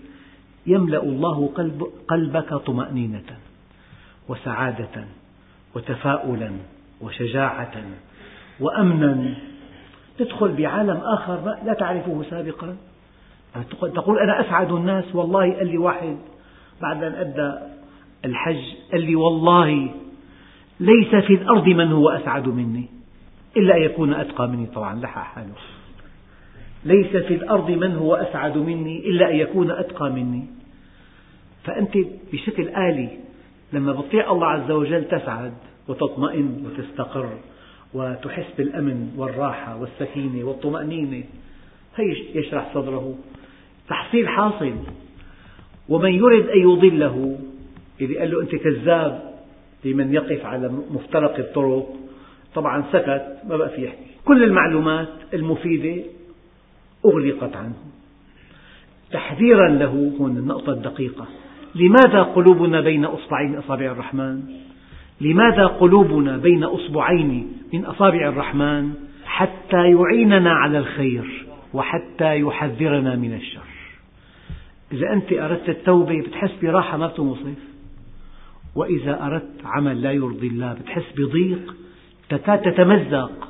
يملأ 0.66 1.02
الله 1.02 1.46
قلب 1.54 1.86
قلبك 2.08 2.54
طمأنينة 2.54 3.38
وسعادة. 4.28 5.04
وتفاؤلا 5.74 6.50
وشجاعة 7.00 7.74
وأمنا. 8.60 9.34
تدخل 10.18 10.52
بعالم 10.52 11.00
آخر 11.04 11.56
لا 11.64 11.74
تعرفه 11.74 12.22
سابقا. 12.30 12.76
تقول 13.80 14.18
أنا 14.18 14.40
أسعد 14.40 14.72
الناس 14.72 15.14
والله 15.14 15.54
قال 15.54 15.66
لي 15.66 15.78
واحد 15.78 16.16
بعد 16.82 17.02
أن 17.02 17.12
أدى 17.12 17.52
الحج 18.24 18.62
قال 18.92 19.02
لي 19.02 19.14
والله 19.14 19.90
ليس 20.80 21.14
في 21.14 21.34
الأرض 21.34 21.68
من 21.68 21.92
هو 21.92 22.08
أسعد 22.08 22.48
مني 22.48 22.88
إلا 23.56 23.76
أن 23.76 23.82
يكون 23.82 24.14
أتقى 24.14 24.48
مني. 24.48 24.66
طبعا 24.66 25.00
لحق 25.00 25.22
حاله. 25.22 25.54
ليس 26.84 27.16
في 27.16 27.34
الأرض 27.34 27.70
من 27.70 27.96
هو 27.96 28.14
أسعد 28.14 28.58
مني 28.58 28.98
إلا 28.98 29.30
أن 29.30 29.36
يكون 29.36 29.70
أتقى 29.70 30.10
مني. 30.10 30.46
فأنت 31.64 31.98
بشكل 32.32 32.68
آلي 32.68 33.08
لما 33.72 33.92
تطيع 33.92 34.32
الله 34.32 34.46
عز 34.46 34.70
وجل 34.70 35.04
تسعد 35.04 35.54
وتطمئن 35.88 36.66
وتستقر 36.66 37.38
وتحس 37.94 38.46
بالأمن 38.58 39.14
والراحة 39.16 39.80
والسكينة 39.80 40.44
والطمأنينة. 40.44 41.24
هي 41.96 42.16
يشرح 42.34 42.74
صدره. 42.74 43.14
تحصيل 43.88 44.28
حاصل. 44.28 44.74
ومن 45.88 46.10
يرد 46.10 46.48
أن 46.48 46.58
يضله 46.60 47.38
اللي 48.00 48.18
قال 48.18 48.30
له 48.30 48.42
أنت 48.42 48.54
كذاب 48.54 49.32
لمن 49.84 50.14
يقف 50.14 50.44
على 50.46 50.68
مفترق 50.90 51.38
الطرق. 51.38 51.96
طبعا 52.54 52.84
سكت 52.92 53.38
ما 53.48 53.56
بقى 53.56 53.68
في 53.68 53.84
يحكي. 53.84 54.06
كل 54.24 54.44
المعلومات 54.44 55.08
المفيدة 55.34 56.02
أغلقت 57.04 57.56
عنه. 57.56 57.76
تحذيرا 59.12 59.68
له 59.68 60.12
هون 60.20 60.36
النقطة 60.36 60.72
الدقيقة. 60.72 61.26
لماذا 61.74 62.22
قلوبنا 62.22 62.80
بين 62.80 63.04
أصبعين 63.04 63.56
أصابع 63.56 63.84
الرحمن؟ 63.86 64.42
لماذا 65.20 65.66
قلوبنا 65.66 66.36
بين 66.36 66.64
أصبعين 66.64 67.52
من 67.72 67.84
أصابع 67.84 68.28
الرحمن؟ 68.28 68.94
حتى 69.24 69.90
يعيننا 69.90 70.52
على 70.52 70.78
الخير 70.78 71.46
وحتى 71.74 72.40
يحذرنا 72.40 73.16
من 73.16 73.34
الشر. 73.34 73.72
إذا 74.92 75.12
أنت 75.12 75.32
أردت 75.32 75.68
التوبة 75.68 76.20
بتحس 76.20 76.50
براحة 76.62 76.96
ما 76.96 77.06
بتنوصف. 77.06 77.58
وإذا 78.76 79.26
أردت 79.26 79.60
عمل 79.64 80.02
لا 80.02 80.12
يرضي 80.12 80.46
الله 80.46 80.72
بتحس 80.72 81.12
بضيق. 81.16 81.74
تكاد 82.28 82.62
تتمزق. 82.62 83.48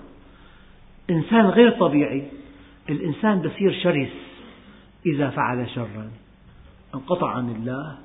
إنسان 1.10 1.46
غير 1.46 1.70
طبيعي. 1.70 2.22
الإنسان 2.90 3.38
بصير 3.38 3.72
شرس 3.82 4.12
إذا 5.06 5.30
فعل 5.30 5.68
شرا. 5.68 6.10
انقطع 6.94 7.30
عن 7.30 7.50
الله. 7.50 7.98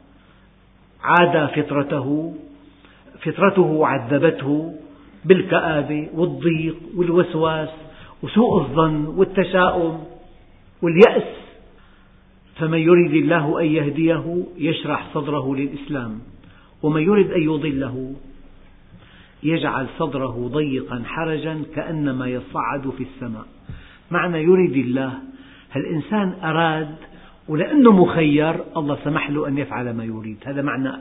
عاد 1.04 1.50
فطرته 1.50 2.36
فطرته 3.24 3.88
عذبته 3.88 4.74
بالكآبة 5.26 6.10
والضيق 6.14 6.78
والوسواس 6.96 7.70
وسوء 8.24 8.62
الظن 8.62 9.06
والتشاؤم 9.06 10.04
واليأس. 10.82 11.38
فمن 12.56 12.80
يرد 12.80 13.14
الله 13.14 13.62
أن 13.62 13.66
يهديه 13.66 14.44
يشرح 14.58 15.08
صدره 15.14 15.56
للإسلام 15.56 16.20
ومن 16.84 17.02
يرد 17.02 17.32
أن 17.32 17.42
يضله 17.42 18.16
يجعل 19.44 19.88
صدره 20.00 20.50
ضيقا 20.54 21.04
حرجا 21.06 21.64
كأنما 21.76 22.28
يصعد 22.28 22.90
في 22.98 23.04
السماء. 23.04 23.46
معنى 24.12 24.38
يرد 24.38 24.76
الله 24.76 25.14
الإنسان 25.76 26.34
أراد 26.44 26.96
ولأنه 27.50 27.92
مخير 27.92 28.56
الله 28.78 28.98
سمح 29.04 29.30
له 29.30 29.48
أن 29.48 29.58
يفعل 29.58 29.94
ما 29.94 30.04
يريد. 30.04 30.38
هذا 30.46 30.62
معنى 30.62 30.92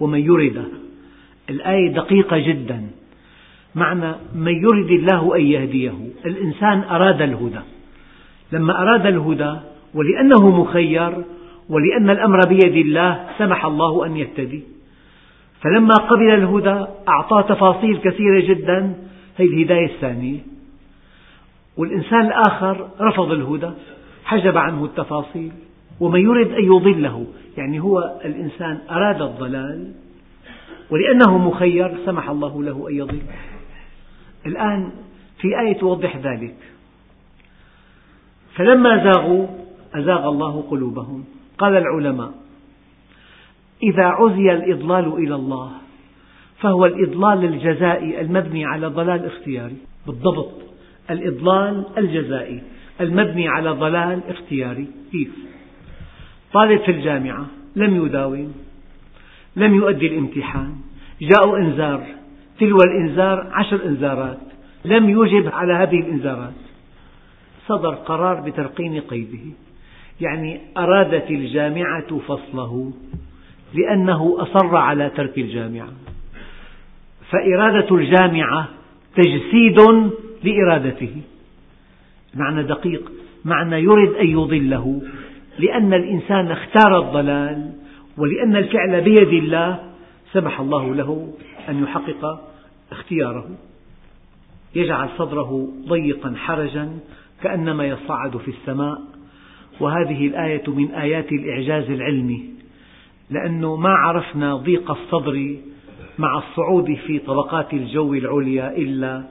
ومن 0.00 0.18
يرد 0.18 0.64
الآية 1.50 1.92
دقيقة 1.92 2.38
جدا. 2.38 2.86
معنى 3.74 4.12
من 4.34 4.52
يرد 4.52 4.90
الله 4.90 5.36
أن 5.36 5.40
يهديه. 5.40 5.94
الإنسان 6.26 6.80
أراد 6.80 7.22
الهدى. 7.22 7.60
لما 8.52 8.82
أراد 8.82 9.06
الهدى 9.06 9.56
ولأنه 9.94 10.60
مخير 10.60 11.24
ولأن 11.68 12.10
الأمر 12.10 12.38
بيد 12.48 12.76
الله 12.86 13.26
سمح 13.38 13.64
الله 13.64 14.06
أن 14.06 14.16
يهتدي. 14.16 14.62
فلما 15.60 15.94
قبل 15.94 16.30
الهدى 16.30 16.86
أعطاه 17.08 17.40
تفاصيل 17.40 17.96
كثيرة 17.96 18.40
جدا. 18.48 18.94
هي 19.36 19.44
الهداية 19.44 19.86
الثانية. 19.86 20.38
والإنسان 21.76 22.26
الآخر 22.26 22.88
رفض 23.00 23.32
الهدى 23.32 23.70
حجب 24.24 24.56
عنه 24.56 24.84
التفاصيل. 24.84 25.52
ومن 26.00 26.20
يرد 26.20 26.52
أن 26.52 26.64
يضله 26.64 27.26
يعني 27.56 27.80
هو 27.80 28.20
الإنسان 28.24 28.78
أراد 28.90 29.22
الضلال 29.22 29.92
ولأنه 30.90 31.38
مخير 31.38 31.96
سمح 32.06 32.30
الله 32.30 32.62
له 32.62 32.88
أن 32.90 32.96
يضل. 32.96 33.22
الآن 34.46 34.90
في 35.38 35.60
آية 35.60 35.72
توضح 35.72 36.16
ذلك. 36.16 36.56
فلما 38.54 39.12
زاغوا 39.12 39.46
أزاغ 39.94 40.28
الله 40.28 40.64
قلوبهم. 40.70 41.24
قال 41.58 41.76
العلماء 41.76 42.34
إذا 43.82 44.04
عزي 44.04 44.52
الإضلال 44.52 45.12
إلى 45.12 45.34
الله 45.34 45.70
فهو 46.58 46.86
الإضلال 46.86 47.44
الجزائي 47.44 48.20
المبني 48.20 48.64
على 48.64 48.86
ضلال 48.86 49.26
اختياري. 49.26 49.76
بالضبط 50.06 50.52
الإضلال 51.10 51.84
الجزائي 51.98 52.62
المبني 53.00 53.48
على 53.48 53.70
ضلال 53.70 54.20
اختياري. 54.28 54.86
كيف؟ 55.12 55.53
طالب 56.54 56.80
في 56.80 56.90
الجامعة 56.90 57.46
لم 57.76 58.06
يداوم 58.06 58.54
لم 59.56 59.74
يؤدي 59.74 60.06
الامتحان 60.06 60.76
جاءه 61.22 61.56
إنذار 61.56 62.06
تلو 62.60 62.78
الإنذار 62.78 63.50
عشر 63.52 63.84
إنذارات 63.84 64.38
لم 64.84 65.08
يجب 65.08 65.48
على 65.48 65.72
هذه 65.72 66.00
الإنذارات. 66.00 66.52
صدر 67.66 67.94
قرار 67.94 68.40
بترقيم 68.40 69.00
قيده. 69.00 69.44
يعني 70.20 70.60
أرادت 70.76 71.30
الجامعة 71.30 72.18
فصله 72.18 72.92
لأنه 73.74 74.36
أصر 74.38 74.76
على 74.76 75.10
ترك 75.16 75.38
الجامعة. 75.38 75.92
فإرادة 77.30 77.96
الجامعة 77.96 78.68
تجسيد 79.16 79.80
لإرادته. 80.44 81.16
معنى 82.34 82.62
دقيق 82.62 83.12
معنى 83.44 83.76
يرد 83.76 84.14
أن 84.14 84.26
يضله. 84.26 85.02
لأن 85.58 85.94
الإنسان 85.94 86.50
اختار 86.50 86.98
الضلال 86.98 87.72
ولأن 88.18 88.56
الفعل 88.56 89.00
بيد 89.00 89.42
الله 89.42 89.92
سمح 90.32 90.60
الله 90.60 90.94
له 90.94 91.34
أن 91.68 91.82
يحقق 91.82 92.40
اختياره. 92.92 93.50
يجعل 94.74 95.08
صدره 95.18 95.68
ضيقا 95.88 96.34
حرجا 96.36 96.98
كأنما 97.42 97.86
يصعد 97.86 98.36
في 98.36 98.48
السماء. 98.48 99.14
وهذه 99.80 100.26
الآية 100.26 100.70
من 100.70 100.90
آيات 100.90 101.32
الإعجاز 101.32 101.90
العلمي 101.90 102.50
لأنه 103.30 103.76
ما 103.76 103.90
عرفنا 103.90 104.56
ضيق 104.56 104.90
الصدر 104.90 105.56
مع 106.18 106.38
الصعود 106.38 106.94
في 107.06 107.18
طبقات 107.18 107.72
الجو 107.72 108.14
العليا 108.14 108.76
إلا 108.76 109.24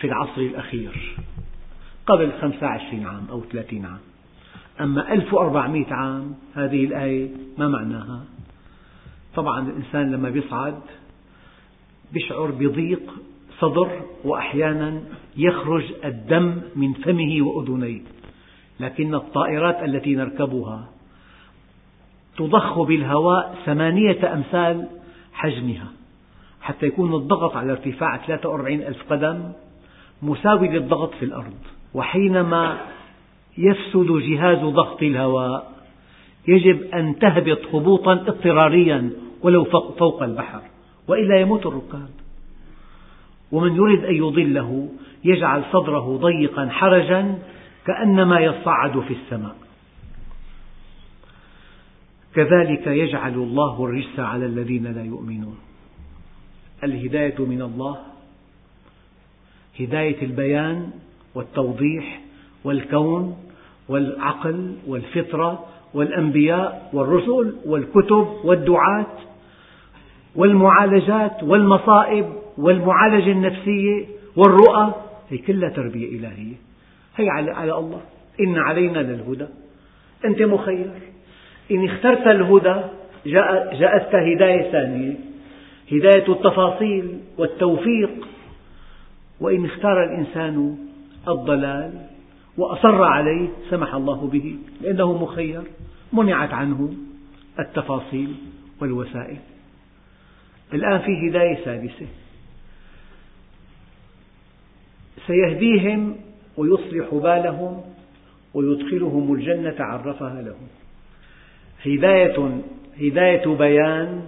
في 0.00 0.06
العصر 0.06 0.40
الأخير 0.40 1.16
قبل 2.06 2.32
25 2.40 3.06
عام 3.06 3.26
أو 3.30 3.40
30 3.52 3.84
عام. 3.84 4.13
أما 4.80 5.12
1400 5.12 5.86
عام 5.94 6.34
هذه 6.54 6.84
الآية 6.84 7.28
ما 7.58 7.68
معناها؟ 7.68 8.24
طبعا 9.34 9.68
الإنسان 9.68 10.10
لما 10.10 10.28
يصعد 10.28 10.80
يشعر 12.14 12.50
بضيق 12.50 13.12
صدر 13.60 14.00
وأحيانا 14.24 15.00
يخرج 15.36 15.84
الدم 16.04 16.60
من 16.76 16.92
فمه 16.92 17.42
وأذنيه 17.42 18.00
لكن 18.80 19.14
الطائرات 19.14 19.82
التي 19.82 20.14
نركبها 20.14 20.88
تضخ 22.36 22.82
بالهواء 22.82 23.58
ثمانية 23.66 24.34
أمثال 24.34 24.88
حجمها 25.32 25.88
حتى 26.60 26.86
يكون 26.86 27.14
الضغط 27.14 27.56
على 27.56 27.72
ارتفاع 27.72 28.16
43 28.16 28.80
ألف 28.80 29.12
قدم 29.12 29.52
مساوي 30.22 30.68
للضغط 30.68 31.14
في 31.14 31.24
الأرض. 31.24 31.54
وحينما 31.94 32.78
يفسد 33.58 34.06
جهاز 34.06 34.58
ضغط 34.58 35.02
الهواء. 35.02 35.72
يجب 36.48 36.82
أن 36.94 37.18
تهبط 37.18 37.74
هبوطا 37.74 38.12
اضطراريا 38.12 39.10
ولو 39.42 39.64
فوق 39.98 40.22
البحر 40.22 40.62
وإلا 41.08 41.40
يموت 41.40 41.66
الركاب. 41.66 42.08
ومن 43.52 43.76
يريد 43.76 44.04
أن 44.04 44.14
يضله 44.14 44.88
يجعل 45.24 45.64
صدره 45.72 46.16
ضيقا 46.16 46.68
حرجا 46.68 47.38
كأنما 47.86 48.40
يصعد 48.40 49.00
في 49.00 49.14
السماء. 49.14 49.56
كذلك 52.34 52.86
يجعل 52.86 53.34
الله 53.34 53.84
الرجس 53.84 54.20
على 54.20 54.46
الذين 54.46 54.86
لا 54.86 55.04
يؤمنون. 55.04 55.58
الهداية 56.84 57.44
من 57.44 57.62
الله 57.62 57.96
هداية 59.80 60.22
البيان 60.22 60.90
والتوضيح 61.34 62.20
والكون 62.64 63.36
والعقل 63.88 64.74
والفطرة 64.86 65.66
والأنبياء 65.94 66.90
والرسل 66.92 67.54
والكتب 67.66 68.28
والدعاة 68.44 69.06
والمعالجات 70.36 71.42
والمصائب 71.42 72.26
والمعالجة 72.58 73.32
النفسية 73.32 74.06
والرؤى 74.36 74.94
هي 75.30 75.38
كلها 75.38 75.68
تربية 75.68 76.18
إلهية. 76.18 76.54
هي 77.16 77.28
على 77.28 77.78
الله. 77.78 78.00
إن 78.40 78.58
علينا 78.58 78.98
للهدى. 78.98 79.46
أنت 80.24 80.42
مخير. 80.42 80.90
إن 81.70 81.84
اخترت 81.84 82.26
الهدى 82.26 82.80
جاءتك 83.78 84.14
هداية 84.14 84.72
ثانية. 84.72 85.14
هداية 85.92 86.28
التفاصيل 86.28 87.20
والتوفيق. 87.38 88.10
وإن 89.40 89.64
اختار 89.64 90.04
الإنسان 90.04 90.76
الضلال 91.28 92.13
وأصر 92.56 93.02
عليه 93.02 93.48
سمح 93.70 93.94
الله 93.94 94.26
به 94.26 94.56
لأنه 94.80 95.22
مخير 95.22 95.62
منعت 96.12 96.52
عنه 96.52 96.94
التفاصيل 97.58 98.34
والوسائل. 98.80 99.38
الآن 100.72 100.98
في 100.98 101.28
هداية 101.28 101.64
سادسة. 101.64 102.06
سيهديهم 105.26 106.16
ويصلح 106.56 107.14
بالهم 107.14 107.82
ويدخلهم 108.54 109.34
الجنة 109.34 109.76
عرفها 109.78 110.42
لهم. 110.42 110.68
هداية 111.86 112.60
هداية 113.00 113.46
بيان 113.46 114.22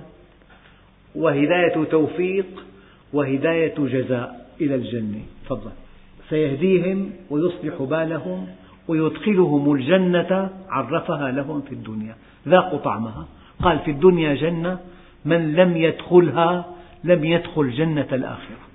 وهداية 1.15 1.85
توفيق 1.85 2.65
وهداية 3.13 3.75
جزاء 3.79 4.51
إلى 4.61 4.75
الجنة. 4.75 5.21
تفضل. 5.45 5.86
سيهديهم 6.29 7.11
ويصلح 7.31 7.83
بالهم 7.83 8.47
ويدخلهم 8.89 9.73
الجنة 9.73 10.51
عرفها 10.69 11.31
لهم 11.31 11.61
في 11.61 11.73
الدنيا. 11.73 12.17
ذاقوا 12.49 12.79
طعمها. 12.79 13.27
قال 13.63 13.79
في 13.79 13.91
الدنيا 13.91 14.35
جنة 14.35 14.79
من 15.25 15.55
لم 15.55 15.77
يدخلها 15.77 16.65
لم 17.05 17.25
يدخل 17.25 17.71
جنة 17.71 18.09
الآخرة. 18.13 18.67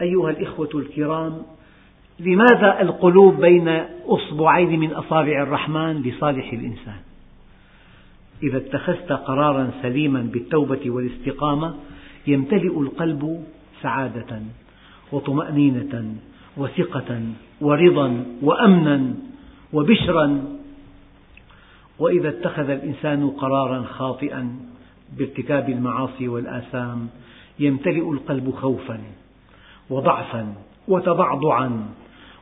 أيها 0.00 0.30
الإخوة 0.30 0.70
الكرام 0.74 1.42
لماذا 2.20 2.80
القلوب 2.80 3.40
بين 3.40 3.68
أصبعين 4.06 4.80
من 4.80 4.92
أصابع 4.92 5.42
الرحمن 5.42 6.02
لصالح 6.02 6.52
الإنسان؟ 6.52 7.00
إذا 8.42 8.56
اتخذت 8.56 9.12
قرارا 9.12 9.70
سليما 9.82 10.20
بالتوبة 10.20 10.90
والاستقامة 10.90 11.74
يمتلئ 12.26 12.80
القلب 12.80 13.44
سعادة 13.86 14.42
وطمأنينة 15.12 16.14
وثقة 16.56 17.10
ورضا 17.60 18.24
وأمنا 18.42 19.14
وبشرا. 19.72 20.26
وإذا 21.98 22.28
اتخذ 22.28 22.70
الإنسان 22.70 23.30
قرارا 23.30 23.82
خاطئا 23.82 24.42
بارتكاب 25.18 25.70
المعاصي 25.70 26.28
والآثام 26.28 27.08
يمتلئ 27.58 28.10
القلب 28.10 28.50
خوفا 28.50 28.98
وضعفا 29.90 30.54
وتضعضعا 30.88 31.70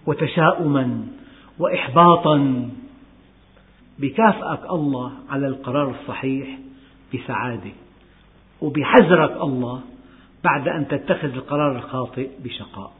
وتشاؤما 0.06 1.06
وإحباطا. 1.58 2.68
بكافئك 3.98 4.70
الله 4.70 5.12
على 5.30 5.46
القرار 5.46 5.90
الصحيح 6.00 6.58
بسعادة 7.14 7.74
وبحذرك 8.62 9.36
الله 9.42 9.80
بعد 10.44 10.68
أن 10.68 10.88
تتخذ 10.88 11.32
القرار 11.32 11.76
الخاطئ 11.76 12.28
بشقاء. 12.44 12.92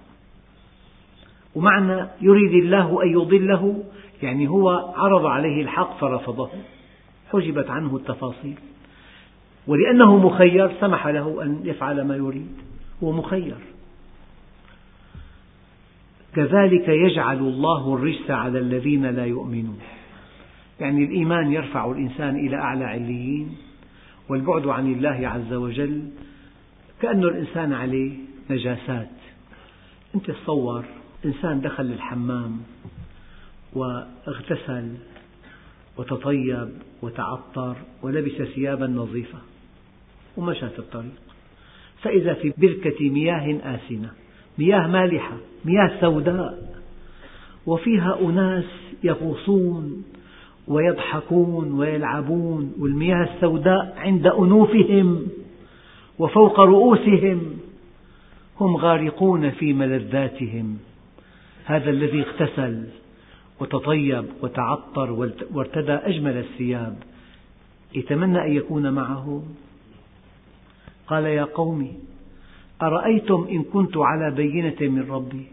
ومعنى 1.55 2.07
يريد 2.21 2.65
الله 2.65 3.03
أن 3.03 3.09
يضله 3.09 3.85
يعني 4.23 4.49
هو 4.49 4.95
عرض 4.97 5.27
عليه 5.27 5.63
الحق 5.63 5.99
فرفضه. 5.99 6.51
حجبت 7.33 7.71
عنه 7.71 7.97
التفاصيل. 7.97 8.55
ولأنه 9.67 10.17
مخير 10.17 10.73
سمح 10.81 11.07
له 11.07 11.43
أن 11.43 11.61
يفعل 11.65 12.07
ما 12.07 12.17
يريد. 12.17 12.57
هو 13.03 13.13
مخير. 13.13 13.57
كذلك 16.35 16.89
يجعل 16.89 17.39
الله 17.39 17.95
الرجس 17.95 18.31
على 18.31 18.59
الذين 18.59 19.07
لا 19.07 19.27
يؤمنون. 19.27 19.79
يعني 20.81 21.05
الإيمان 21.05 21.53
يرفع 21.53 21.91
الإنسان 21.91 22.47
إلى 22.47 22.57
أعلى 22.57 22.85
عليين 22.85 23.57
والبعد 24.29 24.67
عن 24.67 24.93
الله 24.93 25.29
عز 25.29 25.53
وجل. 25.53 26.03
كأن 27.01 27.25
الإنسان 27.25 27.73
عليه 27.73 28.13
نجاسات. 28.51 29.09
أنت 30.15 30.31
تصور 30.31 30.85
إنسان 31.25 31.61
دخل 31.61 31.85
الحمام 31.85 32.61
واغتسل 33.73 34.95
وتطيب 35.97 36.69
وتعطر 37.03 37.77
ولبس 38.03 38.43
ثيابا 38.55 38.87
نظيفة 38.87 39.39
ومشى 40.37 40.69
في 40.69 40.79
الطريق. 40.79 41.23
فإذا 42.03 42.35
في 42.35 42.53
بركة 42.59 43.11
مياه 43.11 43.59
آسنة 43.63 44.11
مياه 44.59 44.87
مالحة 44.87 45.37
مياه 45.65 46.01
سوداء 46.01 46.75
وفيها 47.67 48.19
أناس 48.21 48.65
يغوصون 49.05 50.05
ويضحكون 50.69 51.73
ويلعبون 51.73 52.75
والمياه 52.79 53.35
السوداء 53.35 53.95
عند 53.99 54.27
أنوفهم. 54.27 55.27
وفوق 56.19 56.61
رؤوسهم 56.61 57.41
هم 58.61 58.77
غارقون 58.77 59.51
في 59.51 59.73
ملذاتهم. 59.73 60.79
هذا 61.65 61.91
الذي 61.91 62.21
اغتسل 62.23 62.85
وتطيب 63.61 64.25
وتعطر 64.43 65.11
وارتدى 65.53 65.93
أجمل 65.93 66.37
الثياب. 66.37 66.97
يتمنى 67.95 68.43
أن 68.43 68.53
يكون 68.53 68.93
معهم 68.93 69.43
قال 71.07 71.25
يا 71.25 71.45
قوم 71.45 71.93
أرأيتم 72.83 73.47
إن 73.51 73.63
كنت 73.63 73.97
على 73.97 74.31
بينة 74.31 74.77
من 74.81 75.11
ربي؟ 75.11 75.47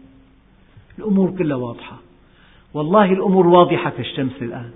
الأمور 0.98 1.30
كلها 1.30 1.56
واضحة. 1.56 1.96
والله 2.74 3.12
الأمور 3.12 3.46
واضحة 3.46 3.90
كالشمس 3.90 4.42
الآن. 4.42 4.70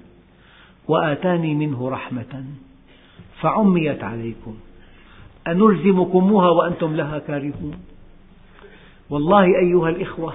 وآتاني 0.88 1.54
منه 1.54 1.88
رحمة 1.88 2.44
فعميت 3.40 4.04
عليكم. 4.04 4.56
أنلزمكموها 5.46 6.50
وأنتم 6.50 6.96
لها 6.96 7.18
كارهون. 7.18 7.74
والله 9.10 9.44
أيها 9.44 9.88
الإخوة 9.88 10.32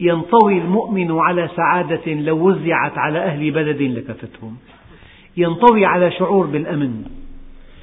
ينطوي 0.00 0.58
المؤمن 0.58 1.18
على 1.18 1.48
سعادة 1.56 2.12
لو 2.12 2.48
وزعت 2.48 2.98
على 2.98 3.18
أهل 3.18 3.50
بلد 3.50 3.82
لكفتهم. 3.82 4.56
ينطوي 5.36 5.84
على 5.86 6.10
شعور 6.10 6.46
بالأمن 6.46 7.04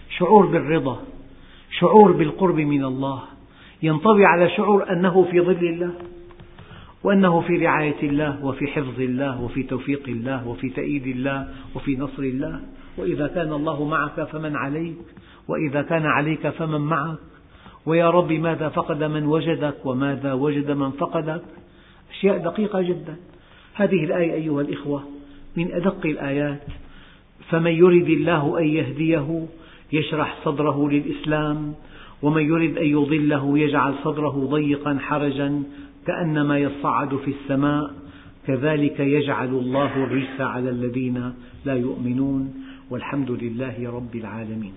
شعور 0.10 0.46
بالرضا 0.46 1.00
شعور 1.72 2.12
بالقرب 2.12 2.56
من 2.56 2.84
الله. 2.84 3.22
ينطوي 3.84 4.26
على 4.26 4.50
شعور 4.50 4.90
أنه 4.92 5.28
في 5.32 5.42
ظل 5.42 5.68
الله. 5.68 5.94
وأنه 7.06 7.42
في 7.42 7.58
رعاية 7.58 8.02
الله 8.04 8.46
وفي 8.46 8.68
حفظ 8.68 9.00
الله 9.00 9.42
وفي 9.42 9.64
توفيق 9.64 10.04
الله 10.08 10.48
وفي 10.48 10.70
تأييد 10.70 11.08
الله 11.08 11.48
وفي 11.76 11.96
نصر 11.98 12.24
الله. 12.24 12.60
وإذا 12.98 13.28
كان 13.28 13.54
الله 13.54 13.84
معك 13.86 14.24
فمن 14.24 14.56
عليك 14.56 14.98
وإذا 15.48 15.82
كان 15.82 16.06
عليك 16.06 16.50
فمن 16.50 16.82
معك. 16.82 17.18
ويا 17.86 18.10
رب 18.10 18.32
ماذا 18.32 18.70
فقد 18.70 19.04
من 19.04 19.26
وجدك 19.26 19.86
وماذا 19.86 20.34
وجد 20.34 20.72
من 20.72 20.92
فقدك؟ 20.92 21.42
أشياء 22.12 22.38
دقيقة 22.38 22.82
جدا. 22.82 23.16
هذه 23.74 24.04
الآية 24.04 24.34
أيها 24.34 24.62
الإخوة 24.62 25.04
من 25.58 25.74
أدق 25.74 26.06
الآيات. 26.06 26.64
فمن 27.50 27.72
يرد 27.72 28.10
الله 28.10 28.60
أن 28.60 28.66
يهديه 28.66 29.46
يشرح 29.94 30.38
صدره 30.44 30.90
للإسلام 30.90 31.74
ومن 32.22 32.44
يرد 32.44 32.78
أن 32.78 32.86
يضله 32.86 33.60
يجعل 33.60 33.94
صدره 34.04 34.48
ضيقا 34.52 34.98
حرجا 35.02 35.64
كأنما 36.08 36.60
يصعد 36.60 37.16
في 37.16 37.32
السماء 37.32 37.94
كذلك 38.48 39.00
يجعل 39.00 39.50
الله 39.50 40.04
الرجس 40.04 40.42
على 40.42 40.70
الذين 40.70 41.34
لا 41.66 41.76
يؤمنون 41.76 42.54
والحمد 42.90 43.32
لله 43.32 43.92
رب 43.92 44.16
العالمين. 44.16 44.74